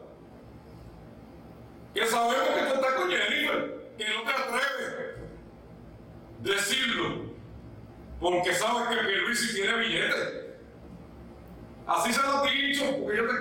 Que 1.94 2.06
sabemos 2.06 2.48
que 2.48 2.62
tú 2.62 2.74
estás 2.74 2.94
con 2.94 3.10
Jennifer, 3.10 3.90
que 3.96 4.04
no 4.04 4.22
te 4.22 4.30
atreves 4.30 5.18
a 6.38 6.42
decirlo, 6.42 7.32
porque 8.20 8.52
sabes 8.52 8.88
que 8.88 9.04
Pierluisi 9.04 9.54
tiene 9.54 9.78
billetes. 9.78 10.46
Así 11.86 12.12
se 12.12 12.22
lo 12.22 12.44
he 12.44 12.50
dicho, 12.50 12.84
porque 13.00 13.16
yo, 13.16 13.26
te, 13.26 13.34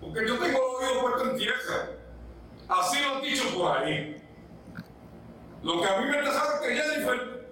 porque 0.00 0.28
yo 0.28 0.38
tengo 0.38 0.58
los 0.58 0.82
oídos 0.82 1.02
puestos 1.02 1.28
en 1.28 1.36
tierra. 1.36 1.88
Así 2.68 3.00
lo 3.00 3.14
han 3.14 3.22
dicho 3.22 3.44
por 3.56 3.78
ahí. 3.78 4.16
Lo 5.62 5.80
que 5.80 5.86
a 5.88 6.00
mí 6.00 6.10
me 6.10 6.18
es 6.20 6.26
que 6.62 6.76
Jennifer, 6.76 7.48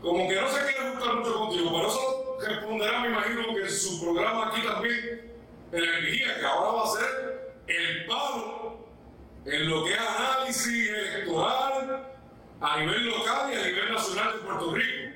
como 0.00 0.28
que 0.28 0.40
no 0.40 0.48
se 0.48 0.62
quiere 0.62 0.90
gustar 0.90 1.14
mucho 1.16 1.34
contigo, 1.38 1.70
pero 1.72 1.88
eso 1.88 2.38
responderá, 2.46 3.00
me 3.00 3.08
imagino, 3.08 3.54
que 3.54 3.68
su 3.68 4.00
programa 4.02 4.48
aquí 4.48 4.62
también, 4.62 5.29
en 5.72 5.84
el 5.84 6.04
vigía, 6.04 6.38
que 6.38 6.46
ahora 6.46 6.70
va 6.72 6.84
a 6.84 6.96
ser 6.96 7.54
el 7.66 8.06
paro 8.06 8.88
en 9.44 9.70
lo 9.70 9.84
que 9.84 9.92
es 9.92 10.00
análisis 10.00 10.88
electoral 10.88 12.06
a 12.60 12.80
nivel 12.80 13.06
local 13.06 13.52
y 13.52 13.56
a 13.56 13.64
nivel 13.64 13.92
nacional 13.92 14.32
de 14.32 14.38
Puerto 14.38 14.74
Rico. 14.74 15.10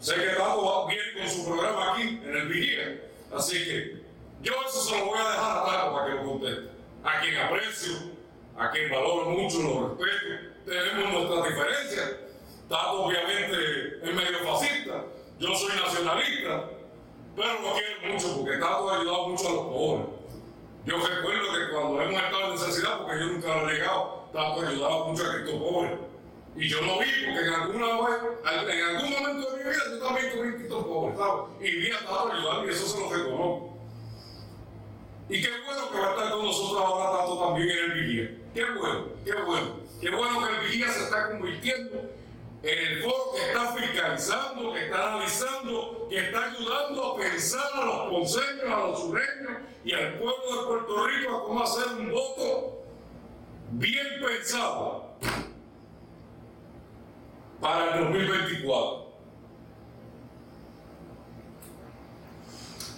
Sé 0.00 0.14
que 0.16 0.34
va 0.38 0.86
bien 0.86 1.00
con 1.16 1.30
su 1.30 1.46
programa 1.46 1.92
aquí, 1.92 2.20
en 2.22 2.36
el 2.36 2.48
vigía, 2.48 3.00
así 3.34 3.64
que 3.64 4.04
yo 4.42 4.52
eso 4.66 4.80
se 4.82 4.98
lo 4.98 5.06
voy 5.06 5.18
a 5.18 5.30
dejar 5.30 5.56
a 5.58 5.92
para 5.92 6.06
que 6.06 6.12
lo 6.12 6.24
conteste. 6.24 6.70
A 7.02 7.20
quien 7.20 7.36
aprecio, 7.38 7.92
a 8.58 8.70
quien 8.70 8.90
valoro 8.90 9.30
mucho, 9.30 9.62
lo 9.62 9.88
respeto, 9.88 10.54
tenemos 10.66 11.12
nuestras 11.12 11.48
diferencias. 11.48 12.12
Tato 12.68 13.04
obviamente 13.04 13.98
es 14.02 14.14
medio 14.14 14.38
fascista, 14.40 15.04
yo 15.38 15.54
soy 15.54 15.76
nacionalista, 15.76 16.64
pero 17.36 17.52
lo 17.60 17.72
quiero 17.74 18.12
mucho 18.12 18.36
porque 18.36 18.58
Tato 18.58 18.90
ha 18.90 19.00
ayudado 19.00 19.28
mucho 19.28 19.48
a 19.48 19.52
los 19.52 19.66
pobres. 19.66 20.06
Yo 20.86 20.96
recuerdo 20.98 21.52
que 21.52 21.72
cuando 21.72 22.02
hemos 22.02 22.22
estado 22.22 22.44
en 22.44 22.50
necesidad, 22.50 22.98
porque 22.98 23.18
yo 23.18 23.26
nunca 23.26 23.48
lo 23.48 23.68
he 23.68 23.72
negado, 23.72 24.28
Tato 24.32 24.60
ayudaba 24.60 25.08
mucho 25.08 25.24
a 25.24 25.34
Cristo 25.34 25.58
pobre. 25.58 25.98
Y 26.56 26.68
yo 26.68 26.80
lo 26.82 26.98
vi 26.98 27.06
porque 27.26 27.48
en 27.48 27.54
alguna 27.54 27.86
vez, 27.86 28.20
en 28.68 28.82
algún 28.82 29.10
momento 29.10 29.50
de 29.50 29.56
mi 29.56 29.70
vida 29.70 29.82
yo 29.90 29.98
también 29.98 30.32
tuve 30.32 30.56
Cristo 30.56 30.86
pobre, 30.86 31.16
¿sabes? 31.16 31.44
Y 31.60 31.76
vi 31.78 31.90
a 31.90 31.98
Tato 31.98 32.32
ayudar 32.32 32.64
y 32.64 32.68
eso 32.68 32.86
se 32.86 33.00
lo 33.00 33.10
reconozco. 33.10 33.78
Y 35.28 35.42
qué 35.42 35.50
bueno 35.64 35.90
que 35.90 35.98
va 35.98 36.06
a 36.06 36.10
estar 36.10 36.30
con 36.30 36.44
nosotros 36.44 36.84
ahora 36.84 37.18
Tato 37.18 37.38
también 37.38 37.70
en 37.70 37.78
el 37.78 37.92
vigía. 37.92 38.38
Qué 38.54 38.64
bueno, 38.78 39.06
qué 39.24 39.34
bueno. 39.34 39.84
Qué 40.00 40.10
bueno 40.10 40.46
que 40.46 40.54
el 40.54 40.60
vigía 40.60 40.92
se 40.92 41.04
está 41.04 41.30
convirtiendo 41.30 42.13
en 42.64 42.78
el 42.78 43.02
foro 43.02 43.32
que 43.34 43.42
está 43.42 43.74
fiscalizando, 43.74 44.72
que 44.72 44.84
está 44.84 45.08
analizando, 45.12 46.06
que 46.08 46.18
está 46.18 46.44
ayudando 46.50 47.12
a 47.12 47.16
pensar 47.18 47.70
a 47.74 47.84
los 47.84 48.08
ponceños, 48.08 48.64
a 48.64 48.78
los 48.86 49.00
sureños 49.00 49.62
y 49.84 49.92
al 49.92 50.14
pueblo 50.14 50.60
de 50.60 50.66
Puerto 50.66 51.06
Rico 51.06 51.36
a 51.36 51.44
cómo 51.44 51.62
hacer 51.62 51.88
un 51.98 52.10
voto 52.10 52.84
bien 53.72 54.06
pensado 54.26 55.14
para 57.60 57.96
el 57.98 58.04
2024. 58.04 59.04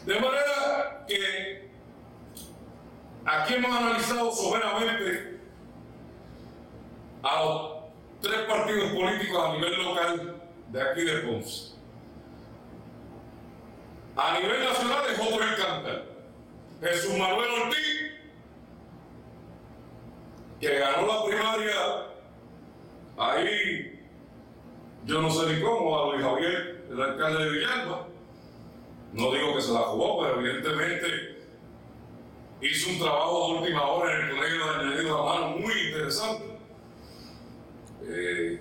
De 0.06 0.20
manera 0.20 1.04
que 1.08 1.70
aquí 3.24 3.54
hemos 3.54 3.76
analizado 3.76 4.30
soberanamente 4.30 5.40
a 7.24 7.44
los 7.44 7.75
tres 8.20 8.40
partidos 8.48 8.92
políticos 8.92 9.44
a 9.44 9.52
nivel 9.52 9.84
local 9.84 10.42
de 10.68 10.82
aquí 10.82 11.00
de 11.02 11.18
Ponce. 11.18 11.76
A 14.16 14.38
nivel 14.38 14.64
nacional 14.64 15.04
es 15.10 15.18
otro 15.20 15.44
encantar. 15.44 16.04
Jesús 16.80 17.18
Manuel 17.18 17.50
Ortiz, 17.62 18.12
que 20.60 20.78
ganó 20.78 21.06
la 21.06 21.24
primaria 21.24 21.72
ahí, 23.18 24.08
yo 25.04 25.22
no 25.22 25.30
sé 25.30 25.52
ni 25.52 25.62
cómo, 25.62 25.98
a 25.98 26.12
Luis 26.12 26.24
Javier, 26.24 26.86
el 26.90 27.02
alcalde 27.02 27.44
de 27.44 27.50
Villalba. 27.50 28.08
No 29.12 29.32
digo 29.32 29.54
que 29.54 29.62
se 29.62 29.72
la 29.72 29.80
jugó, 29.80 30.22
pero 30.22 30.40
evidentemente 30.40 31.36
hizo 32.60 32.90
un 32.90 32.98
trabajo 32.98 33.48
de 33.48 33.58
última 33.60 33.82
hora 33.86 34.12
en 34.14 34.26
el 34.26 34.36
Colegio 34.36 34.64
de 34.64 34.74
Añadido 34.74 35.18
a 35.18 35.34
Mano 35.34 35.56
muy 35.58 35.72
interesante. 35.72 36.55
Eh, 38.08 38.60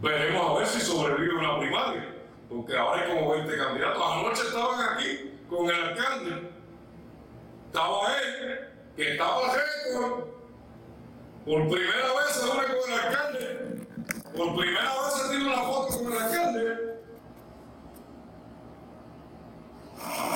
veremos 0.00 0.50
a 0.50 0.58
ver 0.58 0.66
si 0.66 0.80
sobrevive 0.80 1.34
una 1.36 1.58
primaria, 1.58 2.14
porque 2.48 2.76
ahora 2.76 3.02
hay 3.02 3.14
como 3.14 3.32
20 3.32 3.56
candidatos. 3.56 4.02
Anoche 4.02 4.42
estaban 4.42 4.94
aquí 4.94 5.40
con 5.48 5.70
el 5.70 5.74
alcalde, 5.74 6.50
estaba 7.66 8.18
él, 8.18 8.68
que 8.94 9.12
estaba 9.12 9.40
récord, 9.54 10.24
por 11.46 11.68
primera 11.68 12.12
vez 12.14 12.28
se 12.32 12.44
une 12.44 12.62
con 12.62 12.92
el 12.92 12.98
alcalde, 12.98 13.86
por 14.36 14.56
primera 14.56 14.82
vez 14.82 15.14
se 15.14 15.28
tiene 15.30 15.46
una 15.46 15.62
foto 15.62 15.98
con 15.98 16.12
el 16.12 16.18
alcalde. 16.18 16.98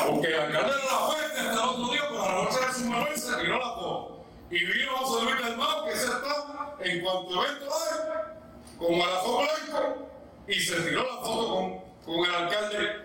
Porque 0.08 0.26
el 0.26 0.40
alcalde 0.40 0.72
no 0.72 0.90
la 0.90 1.06
fue 1.06 1.24
hasta 1.24 1.52
el 1.52 1.58
otro 1.58 1.92
día, 1.92 2.02
pero 2.08 2.24
anoche 2.24 2.58
su 2.72 2.84
Manuel 2.86 3.16
se 3.16 3.36
tiró 3.36 3.58
la 3.58 3.74
foto. 3.74 4.11
Y 4.52 4.66
vino 4.66 4.92
José 4.98 5.24
Luis 5.24 5.42
del 5.46 5.56
Mar, 5.56 5.84
que 5.86 5.96
se 5.96 6.04
está 6.04 6.76
en 6.80 7.00
cuanto 7.00 7.42
evento 7.42 7.68
hay, 7.72 8.78
con 8.78 8.98
Malazón 8.98 9.46
Blanco, 9.46 10.08
y 10.46 10.60
se 10.60 10.78
tiró 10.82 11.04
la 11.04 11.22
foto 11.24 11.54
con, 11.54 11.78
con 12.04 12.28
el 12.28 12.34
alcalde 12.34 13.02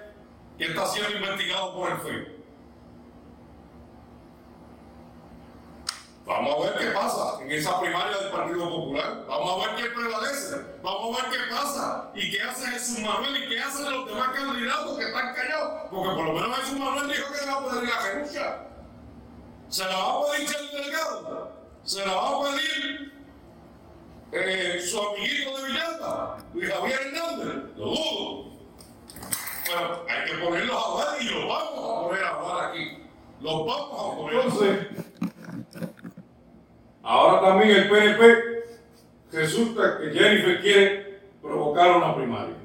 que 0.57 0.65
está 0.65 0.85
siendo 0.87 1.09
investigado 1.15 1.73
por 1.73 1.89
el 1.89 1.97
FEI. 1.99 2.37
Vamos 6.25 6.53
a 6.53 6.69
ver 6.69 6.79
qué 6.79 6.91
pasa 6.91 7.41
en 7.41 7.49
esa 7.49 7.79
primaria 7.79 8.17
del 8.17 8.29
Partido 8.29 8.69
Popular. 8.69 9.25
Vamos 9.29 9.53
a 9.53 9.67
ver 9.67 9.75
qué 9.77 9.89
prevalece. 9.91 10.55
Vamos 10.83 11.17
a 11.17 11.21
ver 11.21 11.31
qué 11.31 11.55
pasa 11.55 12.11
y 12.13 12.29
qué 12.29 12.41
hace 12.41 12.67
Jesús 12.71 12.99
Manuel 12.99 13.45
y 13.45 13.47
qué 13.47 13.61
hacen 13.61 13.89
los 13.89 14.05
demás 14.05 14.31
candidatos 14.35 14.97
que 14.97 15.05
están 15.05 15.33
callados. 15.33 15.83
Porque 15.89 16.13
por 16.13 16.25
lo 16.25 16.33
menos 16.33 16.57
Jesús 16.57 16.77
Manuel 16.77 17.07
dijo 17.07 17.31
que 17.31 17.45
va 17.45 17.53
a 17.53 17.61
poder 17.61 17.83
ir 17.85 18.39
a. 18.41 18.67
¿Se 19.69 19.83
la 19.83 19.97
va 19.97 20.21
a 20.21 20.31
pedir 20.31 20.49
el 20.59 20.83
Delgado? 20.83 21.51
¿Se 21.83 22.05
la 22.05 22.13
va 22.13 22.29
a 22.29 22.43
pedir 22.43 23.13
eh, 24.31 24.81
su 24.81 24.99
amiguito 24.99 25.57
de 25.57 25.67
Villalba, 25.67 26.37
Luis 26.53 26.73
Javier 26.73 26.99
Hernández? 27.01 27.75
Lo 27.75 27.85
dudo. 27.85 28.45
Bueno, 29.67 29.99
hay 30.07 30.31
que 30.31 30.37
ponerlos 30.37 30.75
a 30.75 30.91
hablar 30.91 31.21
y 31.21 31.25
los 31.25 31.47
vamos 31.49 31.77
a 31.77 32.07
poner 32.07 32.23
a 32.23 32.29
hablar 32.29 32.69
aquí. 32.71 32.97
Los 33.41 33.65
vamos 33.65 33.91
a 33.91 34.17
poner. 34.17 34.35
Entonces, 34.35 34.87
ahora 37.03 37.41
también 37.41 37.71
el 37.71 37.89
PNP 37.89 38.43
resulta 39.33 39.97
que 39.99 40.11
Jennifer 40.11 40.61
quiere 40.61 41.21
provocar 41.41 41.97
una 41.97 42.15
primaria. 42.15 42.55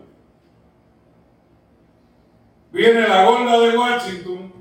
Viene 2.71 3.09
la 3.09 3.25
gorda 3.25 3.59
de 3.59 3.77
Washington 3.77 4.52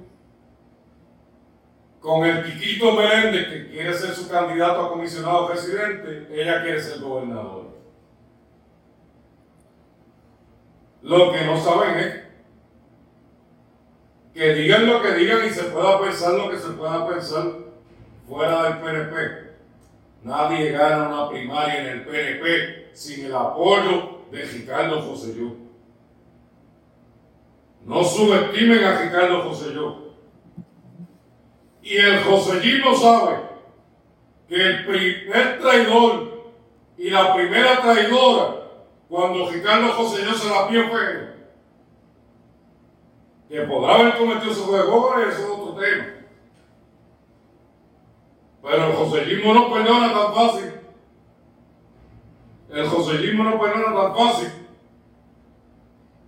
con 2.01 2.25
el 2.25 2.43
Quiquito 2.43 2.93
Meléndez, 2.93 3.47
que 3.47 3.69
quiere 3.69 3.93
ser 3.93 4.13
su 4.15 4.27
candidato 4.27 4.81
a 4.81 4.89
comisionado 4.89 5.47
presidente, 5.47 6.27
ella 6.31 6.63
quiere 6.63 6.81
ser 6.81 6.99
gobernador. 6.99 7.69
Lo 11.03 11.31
que 11.31 11.45
no 11.45 11.57
saben 11.63 11.99
es 11.99 12.21
que 14.33 14.53
digan 14.55 14.87
lo 14.87 15.01
que 15.01 15.13
digan 15.13 15.45
y 15.45 15.49
se 15.51 15.63
pueda 15.65 16.01
pensar 16.01 16.33
lo 16.33 16.49
que 16.49 16.57
se 16.57 16.69
pueda 16.69 17.07
pensar 17.07 17.45
fuera 18.27 18.63
del 18.63 18.77
PNP. 18.79 19.51
Nadie 20.23 20.71
gana 20.71 21.07
una 21.07 21.29
primaria 21.29 21.81
en 21.81 21.87
el 21.87 22.05
PNP 22.05 22.89
sin 22.93 23.25
el 23.25 23.35
apoyo 23.35 24.21
de 24.31 24.43
Ricardo 24.43 25.01
Joselló. 25.01 25.55
No 27.85 28.03
subestimen 28.03 28.83
a 28.83 29.01
Ricardo 29.01 29.41
Joselló. 29.43 30.10
Y 31.91 31.97
el 31.97 32.23
Josellismo 32.23 32.95
sabe 32.95 33.37
que 34.47 34.55
el 34.55 34.85
primer 34.85 35.59
traidor 35.59 36.53
y 36.97 37.09
la 37.09 37.33
primera 37.33 37.81
traidora 37.81 38.61
cuando 39.09 39.51
Ricardo 39.51 39.91
Joselló 39.91 40.33
se 40.33 40.49
la 40.49 40.67
vio 40.67 40.87
fue 40.87 41.35
que 43.49 43.61
podrá 43.63 43.95
haber 43.95 44.17
cometido 44.17 44.53
su 44.53 44.63
juego, 44.67 45.15
eso 45.19 45.37
es 45.37 45.49
otro 45.49 45.81
tema. 45.81 46.05
Pero 48.61 48.85
el 48.85 48.93
josellismo 48.93 49.53
no 49.53 49.73
perdona 49.73 50.13
tan 50.13 50.33
fácil. 50.33 50.73
El 52.69 52.87
josellismo 52.87 53.43
no 53.43 53.59
perdona 53.59 54.01
tan 54.01 54.15
fácil. 54.15 54.49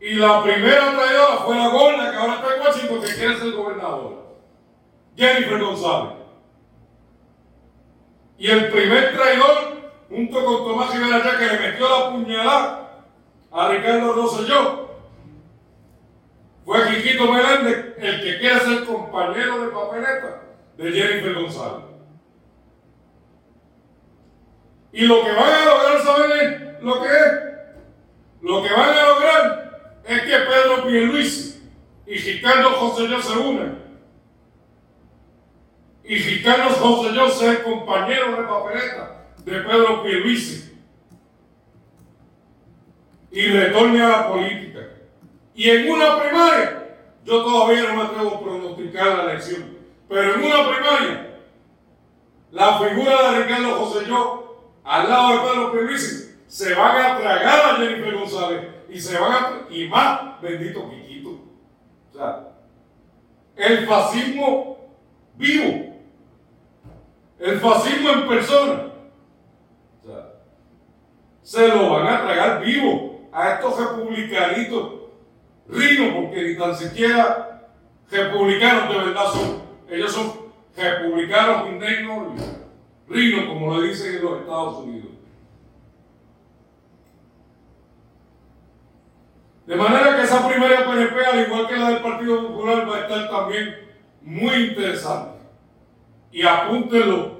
Y 0.01 0.15
la 0.15 0.43
primera 0.43 0.91
traidora 0.91 1.37
fue 1.45 1.55
la 1.55 1.69
gorda 1.69 2.11
que 2.11 2.17
ahora 2.17 2.33
está 2.33 2.53
en 2.53 2.61
Washington 2.63 3.01
que 3.01 3.15
quiere 3.15 3.37
ser 3.37 3.51
gobernadora. 3.53 4.22
Jennifer 5.15 5.59
González. 5.59 6.13
Y 8.37 8.49
el 8.49 8.69
primer 8.71 9.15
traidor, 9.15 9.91
junto 10.09 10.45
con 10.45 10.57
Tomás 10.65 10.93
Rivera 10.93 11.37
que 11.37 11.45
le 11.45 11.59
metió 11.59 11.89
la 11.89 12.11
puñalada 12.11 13.05
a 13.51 13.69
Ricardo 13.69 14.13
Rosselló, 14.13 14.89
fue 16.65 16.95
Quiquito 16.95 17.31
Meléndez 17.31 17.95
el 17.97 18.23
que 18.23 18.39
quiere 18.39 18.59
ser 18.59 18.85
compañero 18.85 19.61
de 19.61 19.67
papeleta 19.71 20.41
de 20.77 20.91
Jennifer 20.91 21.33
González. 21.35 21.85
Y 24.91 25.05
lo 25.05 25.23
que 25.23 25.31
van 25.31 25.51
a 25.51 25.65
lograr, 25.65 26.01
¿saben 26.03 26.77
lo 26.81 27.01
que 27.01 27.07
es? 27.07 27.53
Lo 28.41 28.61
que 28.61 28.73
van 28.73 28.89
a 28.89 29.07
lograr 29.07 30.01
es 30.05 30.21
que 30.21 30.37
Pedro 30.37 30.85
Pierluisi 30.85 31.63
y 32.05 32.17
Ricardo 32.17 32.71
José 32.71 33.07
Yo 33.07 33.21
se 33.21 33.37
unan. 33.37 33.79
Y 36.03 36.15
Ricardo 36.17 36.69
José 36.69 37.15
Yo 37.15 37.29
sea 37.29 37.63
compañero 37.63 38.35
de 38.35 38.43
papeleta 38.43 39.25
de 39.45 39.59
Pedro 39.59 40.03
Pierluisi. 40.03 40.73
Y 43.31 43.47
retorne 43.47 44.01
a 44.01 44.09
la 44.09 44.27
política. 44.29 44.79
Y 45.55 45.69
en 45.69 45.91
una 45.91 46.19
primaria, 46.19 46.97
yo 47.23 47.43
todavía 47.43 47.83
no 47.83 47.95
me 47.95 48.03
atrevo 48.03 48.35
a 48.35 48.41
pronosticar 48.41 49.17
la 49.17 49.31
elección, 49.31 49.77
pero 50.07 50.35
en 50.35 50.43
una 50.43 50.69
primaria, 50.69 51.39
la 52.51 52.79
figura 52.79 53.31
de 53.31 53.43
Ricardo 53.43 53.75
José 53.75 54.05
Yo, 54.07 54.71
al 54.83 55.09
lado 55.09 55.29
de 55.31 55.49
Pedro 55.49 55.71
Pierluisi, 55.71 56.35
se 56.47 56.73
van 56.75 56.97
a 56.97 57.17
tragar 57.17 57.59
a 57.59 57.75
Jennifer 57.77 58.13
González 58.13 58.67
y 58.89 58.99
se 58.99 59.17
van 59.17 59.31
a 59.31 59.61
y 59.71 59.87
más 59.87 60.39
bendito 60.41 60.89
Quiquito. 60.89 61.29
O 62.11 62.15
sea, 62.15 62.49
el 63.55 63.87
fascismo 63.87 64.77
vivo, 65.35 65.92
el 67.43 67.59
fascismo 67.59 68.09
en 68.09 68.27
persona. 68.27 68.83
Se 71.41 71.67
lo 71.67 71.89
van 71.89 72.07
a 72.07 72.21
tragar 72.21 72.63
vivo 72.63 73.27
a 73.33 73.55
estos 73.55 73.77
republicanitos 73.77 75.03
Rino, 75.67 76.15
porque 76.15 76.41
ni 76.41 76.57
tan 76.57 76.75
siquiera 76.75 77.69
republicanos 78.09 78.89
de 78.89 79.05
verdad 79.05 79.25
son. 79.25 79.63
Ellos 79.89 80.11
son 80.11 80.33
republicanos 80.75 81.69
indignos, 81.69 82.41
Rino, 83.07 83.47
como 83.47 83.77
le 83.77 83.89
dicen 83.89 84.15
en 84.15 84.23
los 84.23 84.39
Estados 84.39 84.77
Unidos. 84.77 85.09
De 89.65 89.75
manera 89.75 90.15
que 90.15 90.23
esa 90.23 90.47
primera 90.47 90.85
PNP, 90.85 91.25
al 91.25 91.47
igual 91.47 91.67
que 91.67 91.77
la 91.77 91.89
del 91.89 92.01
Partido 92.01 92.47
Popular, 92.47 92.89
va 92.89 92.97
a 92.97 92.99
estar 93.01 93.29
también 93.29 93.75
muy 94.21 94.53
interesante. 94.53 95.39
Y 96.31 96.45
apúntenlo. 96.45 97.32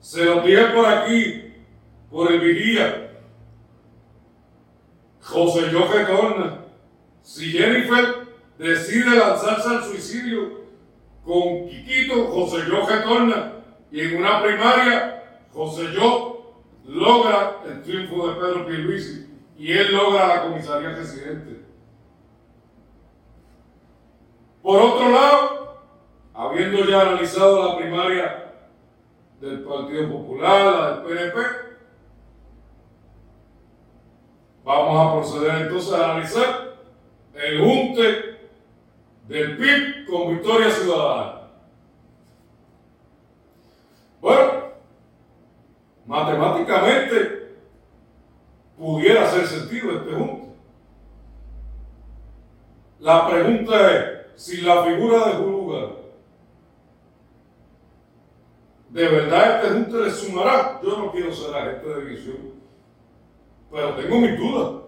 Se 0.00 0.24
lo 0.24 0.42
dije 0.42 0.64
por 0.74 0.86
aquí, 0.86 1.54
por 2.10 2.32
el 2.32 2.40
vigía. 2.40 3.10
José 5.20 5.70
Jorge 5.72 6.04
Torna 6.04 6.58
si 7.28 7.52
Jennifer 7.52 8.26
decide 8.58 9.14
lanzarse 9.14 9.68
al 9.68 9.84
suicidio 9.84 10.62
con 11.22 11.68
Quiquito, 11.68 12.24
José 12.28 12.64
Yo 12.66 12.86
retorna 12.86 13.52
y 13.92 14.00
en 14.00 14.16
una 14.16 14.42
primaria 14.42 15.42
José 15.52 15.92
Yo 15.92 16.62
logra 16.86 17.58
el 17.66 17.82
triunfo 17.82 18.28
de 18.28 18.40
Pedro 18.40 18.66
Pierluisi 18.66 19.26
y 19.58 19.72
él 19.72 19.92
logra 19.92 20.26
la 20.26 20.42
comisaría 20.44 20.88
residente. 20.88 21.60
Por 24.62 24.80
otro 24.80 25.10
lado, 25.10 25.82
habiendo 26.32 26.82
ya 26.86 27.02
analizado 27.02 27.68
la 27.68 27.76
primaria 27.76 28.47
del 29.40 29.62
Partido 29.62 30.10
Popular, 30.10 30.74
la 30.74 30.90
del 30.90 31.02
PNP, 31.02 31.38
vamos 34.64 35.00
a 35.00 35.12
proceder 35.12 35.62
entonces 35.62 35.92
a 35.92 36.04
analizar 36.12 36.76
el 37.34 37.60
junte 37.60 38.38
del 39.28 39.56
PIB 39.56 40.06
con 40.10 40.34
Victoria 40.34 40.70
Ciudadana. 40.70 41.42
Bueno, 44.20 44.52
matemáticamente 46.06 47.56
pudiera 48.76 49.24
hacer 49.24 49.46
sentido 49.46 49.92
este 49.92 50.12
junte. 50.12 50.48
La 52.98 53.28
pregunta 53.28 53.92
es, 53.92 54.42
si 54.42 54.60
la 54.62 54.84
figura 54.84 55.28
de 55.28 55.34
Juluga 55.34 55.90
de 58.90 59.08
verdad 59.08 59.64
este 59.64 59.74
junte 59.74 59.96
le 59.98 60.10
sumará, 60.10 60.80
yo 60.82 60.96
no 60.96 61.12
quiero 61.12 61.32
ser 61.32 61.54
agente 61.54 61.88
de 61.88 62.04
división, 62.04 62.36
pero 63.70 63.94
tengo 63.94 64.18
mis 64.18 64.38
dudas. 64.38 64.82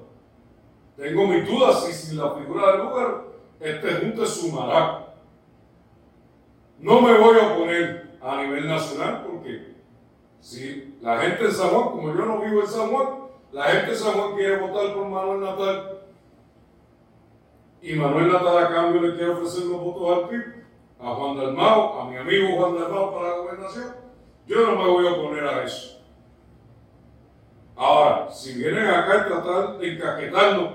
Tengo 0.96 1.26
mis 1.26 1.46
dudas 1.46 1.84
si 1.84 1.92
sin 1.92 2.18
la 2.18 2.34
figura 2.34 2.72
del 2.72 2.80
lugar 2.82 3.24
este 3.60 3.92
junte 3.94 4.26
sumará. 4.26 5.14
No 6.78 7.00
me 7.02 7.16
voy 7.18 7.38
a 7.38 7.52
oponer 7.52 8.18
a 8.22 8.42
nivel 8.42 8.66
nacional 8.66 9.24
porque 9.26 9.74
si 10.40 10.96
la 11.00 11.20
gente 11.20 11.44
de 11.44 11.52
San 11.52 11.68
Juan, 11.68 11.90
como 11.90 12.08
yo 12.08 12.24
no 12.24 12.40
vivo 12.40 12.62
en 12.62 12.66
San 12.66 12.90
Juan, 12.90 13.06
la 13.52 13.64
gente 13.64 13.90
de 13.90 13.96
San 13.96 14.12
Juan 14.12 14.34
quiere 14.34 14.56
votar 14.56 14.94
por 14.94 15.06
Manuel 15.06 15.40
Natal 15.40 15.98
y 17.82 17.94
Manuel 17.94 18.32
Natal 18.32 18.58
a 18.58 18.68
cambio 18.68 19.02
le 19.02 19.16
quiere 19.16 19.30
ofrecer 19.32 19.66
los 19.66 19.80
votos 19.80 20.18
al 20.18 20.28
PIB, 20.28 20.59
a 21.02 21.14
Juan 21.14 21.36
Dalmao, 21.36 22.00
a 22.00 22.10
mi 22.10 22.16
amigo 22.16 22.56
Juan 22.56 22.74
Dalmao 22.74 23.14
para 23.14 23.28
la 23.28 23.36
gobernación, 23.38 23.94
yo 24.46 24.66
no 24.66 24.76
me 24.76 24.90
voy 24.90 25.06
a 25.06 25.12
oponer 25.12 25.44
a 25.44 25.64
eso. 25.64 26.00
Ahora, 27.76 28.30
si 28.30 28.54
vienen 28.54 28.86
acá 28.86 29.22
a 29.22 29.26
tratar 29.26 29.78
de 29.78 29.94
encaquetarnos 29.94 30.74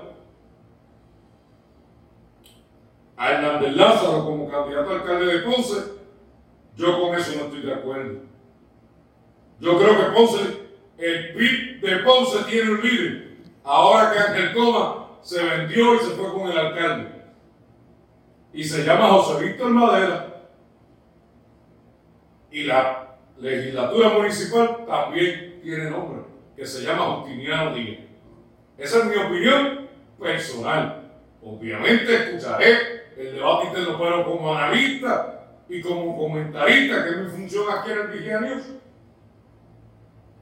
a 3.16 3.30
Hernández 3.30 3.76
Lázaro 3.76 4.24
como 4.24 4.50
candidato 4.50 4.90
a 4.90 4.94
alcalde 4.94 5.26
de 5.26 5.38
Ponce, 5.40 5.96
yo 6.76 7.00
con 7.00 7.14
eso 7.14 7.38
no 7.38 7.44
estoy 7.44 7.62
de 7.62 7.74
acuerdo. 7.74 8.20
Yo 9.60 9.78
creo 9.78 9.96
que 9.96 10.16
Ponce, 10.16 10.68
el 10.98 11.34
PIB 11.34 11.80
de 11.80 11.96
Ponce 11.98 12.44
tiene 12.50 12.72
un 12.72 12.82
líder. 12.82 13.36
Ahora 13.62 14.12
que 14.12 14.18
Ángel 14.18 14.54
Coma 14.54 15.08
se 15.22 15.42
vendió 15.42 15.94
y 15.94 15.98
se 15.98 16.10
fue 16.10 16.32
con 16.32 16.50
el 16.50 16.58
alcalde. 16.58 17.15
Y 18.56 18.64
se 18.64 18.84
llama 18.84 19.08
José 19.10 19.44
Víctor 19.44 19.70
Madera. 19.70 20.48
Y 22.50 22.64
la 22.64 23.18
legislatura 23.38 24.08
municipal 24.08 24.86
también 24.86 25.60
tiene 25.62 25.90
nombre, 25.90 26.22
que 26.56 26.64
se 26.64 26.82
llama 26.82 27.16
Justiniano 27.16 27.74
Díaz. 27.74 28.00
Esa 28.78 28.98
es 29.00 29.04
mi 29.04 29.16
opinión 29.16 29.88
personal. 30.18 31.02
Obviamente 31.42 32.14
escucharé 32.14 33.12
el 33.18 33.34
debate 33.34 33.66
interno, 33.66 34.24
como 34.24 34.54
analista 34.56 35.50
y 35.68 35.82
como 35.82 36.16
comentarista, 36.16 37.04
que 37.04 37.10
es 37.10 37.16
mi 37.18 37.28
función 37.28 37.66
aquí 37.70 37.90
en 37.90 37.98
el 37.98 38.08
Vigia 38.08 38.40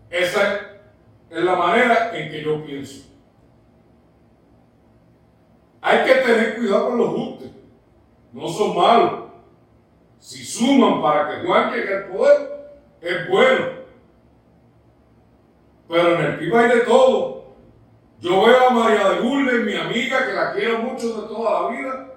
esa 0.09 0.61
es 1.29 1.43
la 1.43 1.57
manera 1.57 2.17
en 2.17 2.31
que 2.31 2.45
yo 2.45 2.65
pienso. 2.65 3.09
Hay 5.81 6.05
que 6.05 6.15
tener 6.15 6.55
cuidado 6.55 6.91
con 6.91 6.99
los 6.99 7.09
justos. 7.09 7.54
No 8.35 8.49
son 8.49 8.77
malos. 8.77 9.13
Si 10.19 10.45
suman 10.45 11.01
para 11.01 11.29
que 11.29 11.47
Juan 11.47 11.73
llegue 11.73 11.95
al 11.95 12.05
poder, 12.09 12.51
es 13.01 13.29
bueno. 13.29 13.67
Pero 15.89 16.15
en 16.17 16.21
el 16.25 16.39
PIB 16.39 16.57
hay 16.57 16.69
de 16.69 16.81
todo. 16.81 17.45
Yo 18.21 18.45
veo 18.45 18.69
a 18.69 18.71
María 18.71 19.09
de 19.11 19.21
Lourdes, 19.21 19.65
mi 19.65 19.77
amiga, 19.77 20.27
que 20.27 20.33
la 20.33 20.53
quiero 20.53 20.79
mucho 20.79 21.21
de 21.21 21.29
toda 21.29 21.63
la 21.63 21.69
vida. 21.69 22.15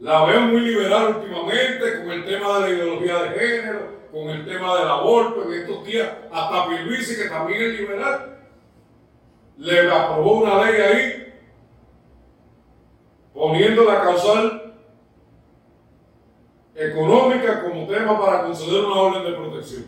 La 0.00 0.24
veo 0.24 0.40
muy 0.40 0.62
liberal 0.62 1.16
últimamente 1.16 1.98
con 1.98 2.10
el 2.10 2.24
tema 2.24 2.58
de 2.58 2.60
la 2.60 2.68
ideología 2.70 3.22
de 3.22 3.38
género, 3.38 3.80
con 4.10 4.28
el 4.30 4.44
tema 4.44 4.78
del 4.78 4.88
aborto 4.88 5.44
en 5.44 5.60
estos 5.60 5.84
días. 5.84 6.08
Hasta 6.32 6.68
Pierluisi, 6.68 7.22
que 7.22 7.28
también 7.28 7.62
es 7.62 7.80
liberal, 7.80 8.38
le 9.58 9.90
aprobó 9.92 10.40
una 10.40 10.64
ley 10.64 10.80
ahí 10.80 11.34
poniendo 13.32 13.84
la 13.84 14.00
causal 14.00 14.55
económica 16.76 17.62
como 17.62 17.86
tema 17.86 18.20
para 18.20 18.42
conceder 18.42 18.84
una 18.84 19.00
orden 19.00 19.24
de 19.24 19.38
protección. 19.38 19.86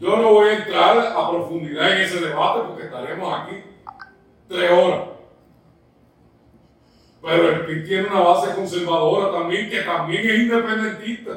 Yo 0.00 0.16
no 0.16 0.32
voy 0.32 0.48
a 0.48 0.58
entrar 0.58 0.98
a 0.98 1.30
profundidad 1.30 1.92
en 1.92 2.02
ese 2.02 2.20
debate 2.20 2.62
porque 2.66 2.84
estaremos 2.86 3.40
aquí 3.40 3.62
tres 4.48 4.70
horas. 4.70 5.02
Pero 7.22 7.48
el 7.50 7.66
PIB 7.66 7.86
tiene 7.86 8.08
una 8.08 8.20
base 8.20 8.52
conservadora 8.56 9.30
también, 9.30 9.70
que 9.70 9.82
también 9.82 10.28
es 10.28 10.38
independentista 10.40 11.30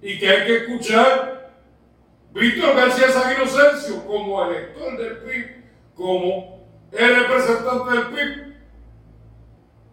y 0.00 0.18
que 0.18 0.28
hay 0.28 0.46
que 0.46 0.56
escuchar. 0.58 1.40
Víctor 2.32 2.76
García 2.76 3.08
Saguino 3.08 3.44
Celcio, 3.44 4.06
como 4.06 4.44
elector 4.44 4.96
del 4.96 5.16
PIB, 5.18 5.64
como 5.96 6.64
el 6.92 7.16
representante 7.16 7.90
del 7.90 8.06
PIB, 8.06 8.54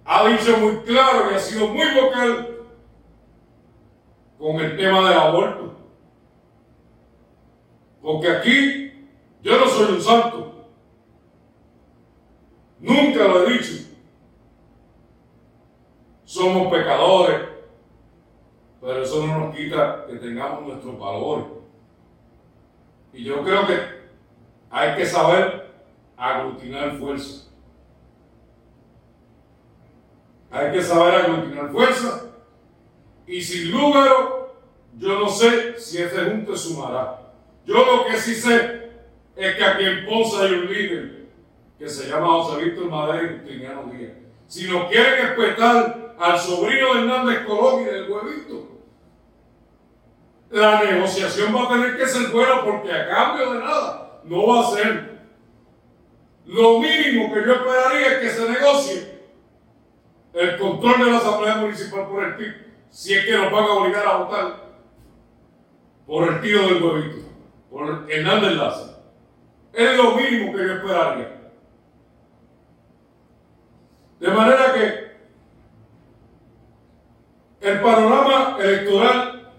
ha 0.06 0.28
dicho 0.28 0.58
muy 0.58 0.76
claro 0.84 1.32
y 1.32 1.34
ha 1.34 1.40
sido 1.40 1.68
muy 1.68 1.88
vocal 2.00 2.57
con 4.38 4.56
el 4.58 4.78
tema 4.78 5.10
del 5.10 5.20
aborto. 5.20 5.76
Porque 8.02 8.30
aquí 8.30 9.10
yo 9.42 9.60
no 9.60 9.68
soy 9.68 9.96
un 9.96 10.02
santo. 10.02 10.68
Nunca 12.80 13.28
lo 13.28 13.48
he 13.48 13.54
dicho. 13.54 13.88
Somos 16.24 16.72
pecadores, 16.72 17.48
pero 18.82 19.02
eso 19.02 19.26
no 19.26 19.40
nos 19.40 19.56
quita 19.56 20.06
que 20.06 20.18
tengamos 20.18 20.68
nuestros 20.68 21.00
valores. 21.00 21.46
Y 23.14 23.24
yo 23.24 23.44
creo 23.44 23.66
que 23.66 23.80
hay 24.70 24.96
que 24.96 25.06
saber 25.06 25.74
aglutinar 26.16 26.98
fuerza. 26.98 27.50
Hay 30.52 30.72
que 30.72 30.82
saber 30.82 31.16
aglutinar 31.16 31.72
fuerza 31.72 32.27
y 33.28 33.42
sin 33.42 33.72
lugar, 33.72 34.08
yo 34.98 35.20
no 35.20 35.30
sé 35.30 35.78
si 35.78 36.02
ese 36.02 36.24
junte 36.24 36.56
sumará. 36.56 37.20
Yo 37.66 37.86
lo 37.86 38.06
que 38.06 38.18
sí 38.18 38.34
sé 38.34 38.90
es 39.36 39.56
que 39.56 39.64
aquí 39.64 39.84
en 39.84 40.06
Ponce 40.06 40.38
hay 40.38 40.54
un 40.54 40.74
líder 40.74 41.28
que 41.78 41.90
se 41.90 42.10
llama 42.10 42.28
José 42.28 42.64
Víctor 42.64 42.90
Madera 42.90 43.24
y 43.24 43.38
Justiniano 43.38 43.84
Díaz. 43.92 44.14
Si 44.48 44.70
nos 44.70 44.90
quieren 44.90 45.28
respetar 45.28 46.16
al 46.18 46.40
sobrino 46.40 46.94
de 46.94 47.02
Hernández 47.02 47.46
Colón 47.46 47.82
y 47.82 47.86
del 47.86 48.10
huevito, 48.10 48.70
la 50.50 50.82
negociación 50.82 51.54
va 51.54 51.66
a 51.66 51.70
tener 51.74 51.98
que 51.98 52.08
ser 52.08 52.30
buena 52.30 52.64
porque 52.64 52.92
a 52.94 53.10
cambio 53.10 53.54
de 53.54 53.60
nada 53.60 54.22
no 54.24 54.48
va 54.48 54.62
a 54.62 54.72
ser. 54.72 55.18
Lo 56.46 56.80
mínimo 56.80 57.34
que 57.34 57.44
yo 57.46 57.56
esperaría 57.56 58.14
es 58.14 58.18
que 58.20 58.30
se 58.30 58.50
negocie 58.50 59.18
el 60.34 60.58
control 60.58 61.00
de 61.04 61.12
la 61.12 61.18
Asamblea 61.18 61.58
Municipal 61.58 62.08
por 62.08 62.24
el 62.24 62.36
PIB 62.38 62.67
si 62.90 63.14
es 63.14 63.26
que 63.26 63.38
nos 63.38 63.52
van 63.52 63.64
a 63.64 63.74
obligar 63.74 64.08
a 64.08 64.18
votar 64.18 64.68
por 66.06 66.28
el 66.28 66.42
tío 66.42 66.62
del 66.62 66.84
huevito, 66.84 67.28
por 67.70 68.06
Hernández 68.10 68.54
Laza. 68.54 69.00
Es 69.74 69.98
lo 69.98 70.16
mínimo 70.16 70.54
que 70.54 70.66
yo 70.66 70.74
esperaría. 70.74 71.38
De 74.20 74.28
manera 74.30 74.74
que 74.74 75.08
el 77.62 77.82
panorama 77.82 78.58
electoral 78.60 79.52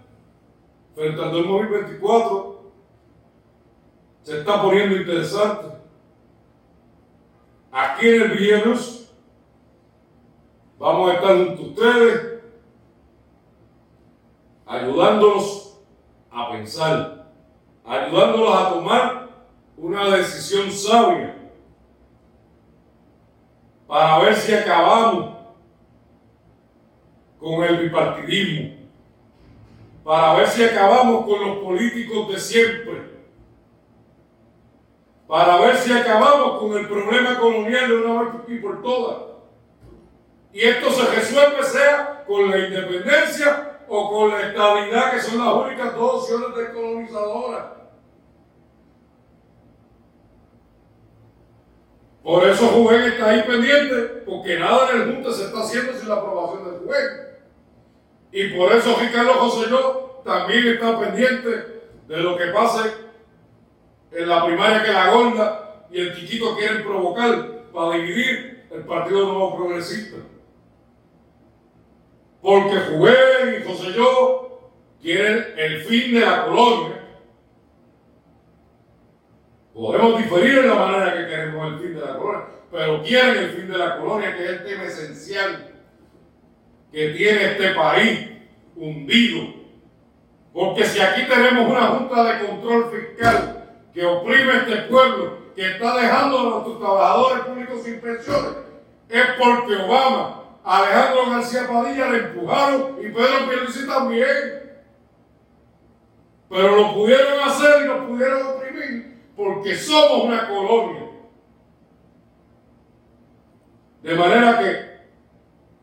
frente 0.95 1.23
al 1.23 1.31
2024 1.31 2.73
se 4.23 4.39
está 4.41 4.61
poniendo 4.61 4.97
interesante. 4.97 5.69
Aquí 7.71 8.09
en 8.09 8.23
el 8.23 8.31
Villeneuve 8.31 8.81
vamos 10.79 11.11
a 11.11 11.15
estar 11.15 11.37
junto 11.37 11.63
a 11.63 11.67
ustedes 11.67 12.28
ayudándolos 14.69 15.81
a 16.31 16.53
pensar, 16.53 17.33
ayudándolos 17.85 18.55
a 18.55 18.69
tomar 18.69 19.29
una 19.79 20.17
decisión 20.17 20.71
sabia 20.71 21.37
para 23.87 24.19
ver 24.19 24.35
si 24.35 24.53
acabamos 24.53 25.39
con 27.41 27.65
el 27.65 27.79
bipartidismo, 27.79 28.77
para 30.05 30.35
ver 30.35 30.47
si 30.47 30.63
acabamos 30.65 31.25
con 31.25 31.41
los 31.47 31.59
políticos 31.59 32.29
de 32.29 32.39
siempre, 32.39 33.19
para 35.27 35.61
ver 35.61 35.77
si 35.77 35.93
acabamos 35.93 36.59
con 36.59 36.77
el 36.77 36.87
problema 36.87 37.39
colonial 37.39 37.89
de 37.89 37.97
una 37.97 38.23
vez 38.23 38.33
y 38.49 38.59
por 38.59 38.83
todas. 38.83 39.29
Y 40.53 40.61
esto 40.61 40.91
se 40.91 41.07
resuelve 41.15 41.63
sea 41.63 42.25
con 42.27 42.51
la 42.51 42.59
independencia 42.59 43.68
o 43.89 44.11
con 44.11 44.31
la 44.31 44.43
estabilidad, 44.43 45.13
que 45.13 45.21
son 45.21 45.45
las 45.45 45.55
únicas 45.55 45.95
dos 45.95 46.23
opciones 46.23 46.57
descolonizadoras. 46.57 47.65
Por 52.23 52.47
eso 52.47 52.67
Juven 52.67 53.03
está 53.05 53.31
ahí 53.31 53.43
pendiente, 53.43 54.23
porque 54.27 54.59
nada 54.59 54.91
en 54.91 55.01
el 55.01 55.15
Junta 55.15 55.33
se 55.33 55.45
está 55.45 55.61
haciendo 55.61 55.95
sin 55.95 56.09
la 56.09 56.17
aprobación 56.17 56.65
del 56.65 56.81
Juven. 56.81 57.29
Y 58.33 58.49
por 58.57 58.73
eso 58.73 58.97
Ricardo 59.01 59.33
José 59.35 59.71
también 60.25 60.67
está 60.69 61.01
pendiente 61.01 61.49
de 62.07 62.17
lo 62.19 62.37
que 62.37 62.47
pase 62.49 62.93
en 64.13 64.29
la 64.29 64.45
primaria 64.45 64.83
que 64.83 64.93
la 64.93 65.11
Gorda 65.11 65.87
y 65.91 66.01
el 66.01 66.15
Chiquito 66.15 66.55
quieren 66.57 66.83
provocar 66.83 67.63
para 67.73 67.97
dividir 67.97 68.67
el 68.71 68.83
Partido 68.83 69.27
Nuevo 69.27 69.57
Progresista. 69.57 70.19
Porque 72.41 72.77
Jugué 72.77 73.59
y 73.59 73.69
José 73.69 73.93
Yo 73.95 74.71
quieren 75.03 75.55
el 75.57 75.83
fin 75.83 76.15
de 76.15 76.21
la 76.21 76.45
colonia. 76.45 77.05
Podemos 79.75 80.19
diferir 80.19 80.59
en 80.59 80.69
la 80.69 80.75
manera 80.75 81.15
que 81.15 81.27
queremos 81.27 81.73
el 81.73 81.79
fin 81.79 81.95
de 81.95 82.01
la 82.01 82.17
colonia, 82.17 82.47
pero 82.71 83.03
quieren 83.03 83.37
el 83.45 83.51
fin 83.51 83.71
de 83.71 83.79
la 83.79 83.99
colonia, 83.99 84.37
que 84.37 84.45
es 84.45 84.51
el 84.51 84.65
tema 84.65 84.85
esencial 84.85 85.75
que 86.91 87.09
tiene 87.11 87.53
este 87.53 87.75
país 87.75 88.29
hundido. 88.75 89.55
Porque 90.53 90.85
si 90.85 91.01
aquí 91.01 91.23
tenemos 91.29 91.71
una 91.71 91.87
junta 91.87 92.25
de 92.25 92.47
control 92.47 92.91
fiscal 92.91 93.75
que 93.95 94.05
oprime 94.05 94.57
este 94.57 94.77
pueblo, 94.83 95.39
que 95.55 95.73
está 95.73 95.97
dejando 95.97 96.39
a 96.39 96.51
nuestros 96.51 96.79
trabajadores 96.81 97.45
públicos 97.45 97.83
sin 97.85 98.01
pensiones, 98.01 98.53
es 99.09 99.25
porque 99.39 99.77
Obama 99.77 100.38
Alejandro 100.69 101.31
García 101.31 101.67
Padilla 101.67 102.11
le 102.11 102.19
empujaron 102.19 102.99
y 103.01 103.09
Pedro 103.09 103.49
Pierluisi 103.49 103.87
también. 103.87 104.29
Pero 106.51 106.77
lo 106.77 106.95
pudieron 106.95 107.41
hacer 107.41 107.85
y 107.85 107.87
lo 107.87 108.07
pudieron 108.07 108.47
oprimir 108.49 109.19
porque 109.35 109.75
somos 109.75 110.25
una 110.25 110.47
colonia. 110.47 111.09
De 114.03 114.15
manera 114.15 114.59
que 114.59 114.99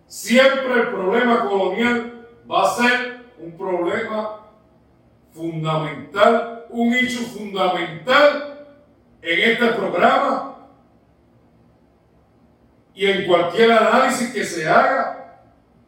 siempre 0.06 0.74
el 0.82 0.90
problema 0.90 1.50
colonial 1.50 2.28
va 2.50 2.64
a 2.66 2.76
ser 2.76 3.26
un 3.40 3.58
problema 3.58 4.42
fundamental, 5.34 6.68
un 6.70 6.94
hecho 6.94 7.22
fundamental 7.22 8.68
en 9.24 9.52
este 9.52 9.66
programa 9.66 10.55
y 12.96 13.06
en 13.06 13.28
cualquier 13.28 13.74
análisis 13.74 14.34
que 14.34 14.46
se 14.46 14.68
haga 14.68 15.42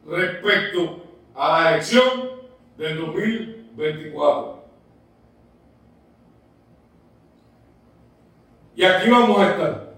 respecto 0.05 1.03
a 1.33 1.61
la 1.61 1.69
elección 1.71 2.31
del 2.77 2.97
2024. 2.97 4.65
Y 8.75 8.83
aquí 8.83 9.09
vamos 9.09 9.39
a 9.39 9.49
estar. 9.49 9.93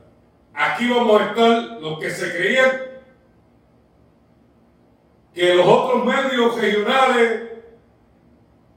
Aquí 0.54 0.89
vamos 0.89 1.19
a 1.22 1.26
estar 1.26 1.82
los 1.82 2.00
que 2.00 2.10
se 2.12 2.38
creían 2.38 2.72
que 5.34 5.56
los 5.56 5.65
otros 5.65 6.06
medios 6.06 6.62
regionales 6.62 7.50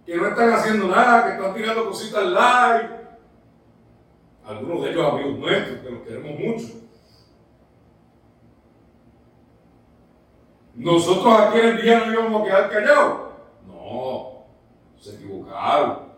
que 0.06 0.16
no 0.16 0.28
están 0.28 0.52
haciendo 0.52 0.88
nada, 0.88 1.26
que 1.26 1.32
están 1.34 1.54
tirando 1.54 1.86
cositas 1.86 2.24
live, 2.24 2.90
algunos 4.44 4.82
de 4.82 4.90
ellos 4.90 5.12
amigos 5.12 5.38
nuestros, 5.38 5.78
que 5.80 5.90
los 5.90 6.02
queremos 6.02 6.38
mucho, 6.38 6.81
¿Nosotros 10.74 11.38
aquí 11.38 11.58
en 11.58 11.66
el 11.66 11.82
día 11.82 11.98
no 11.98 12.12
íbamos 12.12 12.42
a 12.42 12.44
quedar 12.44 12.70
callados? 12.70 13.20
No, 13.66 14.46
se 14.98 15.14
equivocaron. 15.16 16.12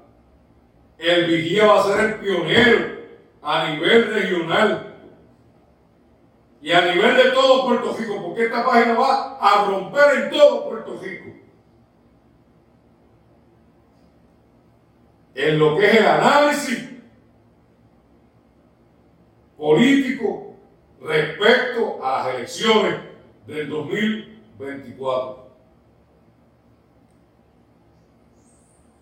El 0.98 1.26
vigía 1.26 1.66
va 1.66 1.80
a 1.80 1.82
ser 1.82 2.00
el 2.00 2.14
pionero 2.20 2.94
a 3.42 3.70
nivel 3.70 4.14
regional 4.14 4.94
y 6.62 6.72
a 6.72 6.94
nivel 6.94 7.16
de 7.16 7.30
todo 7.32 7.66
Puerto 7.66 7.94
Rico, 7.98 8.22
porque 8.22 8.44
esta 8.44 8.64
página 8.64 8.94
va 8.94 9.38
a 9.38 9.66
romper 9.66 10.22
en 10.22 10.30
todo 10.30 10.68
Puerto 10.68 10.98
Rico. 11.02 11.30
En 15.34 15.58
lo 15.58 15.76
que 15.76 15.84
es 15.84 15.94
el 15.96 16.06
análisis 16.06 16.90
político 19.58 20.54
respecto 21.02 21.98
a 22.02 22.18
las 22.18 22.34
elecciones 22.36 22.94
del 23.46 23.68
2024. 24.58 25.44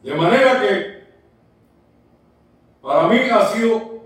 De 0.02 0.14
manera 0.14 0.60
que 0.60 1.02
para 2.80 3.06
mí 3.08 3.18
ha 3.30 3.46
sido 3.46 4.02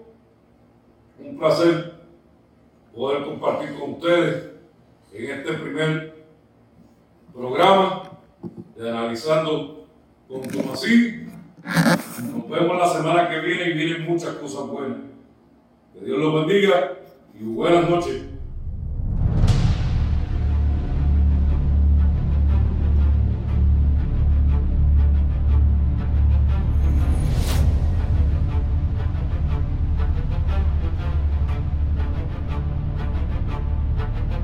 un 1.18 1.38
placer 1.38 1.94
poder 2.94 3.24
compartir 3.24 3.78
con 3.78 3.92
ustedes 3.92 4.50
en 5.12 5.30
este 5.30 5.52
primer 5.54 6.26
programa 7.32 8.10
de 8.76 8.90
Analizando 8.90 9.86
con 10.28 10.42
Tomasín. 10.42 11.32
Nos 11.64 12.48
vemos 12.48 12.78
la 12.78 12.88
semana 12.88 13.28
que 13.28 13.40
viene 13.40 13.70
y 13.70 13.72
vienen 13.72 14.04
muchas 14.04 14.34
cosas 14.34 14.66
buenas. 14.66 14.98
Que 15.94 16.04
Dios 16.04 16.18
los 16.18 16.34
bendiga 16.34 16.98
y 17.38 17.44
buenas 17.44 17.88
noches. 17.88 18.35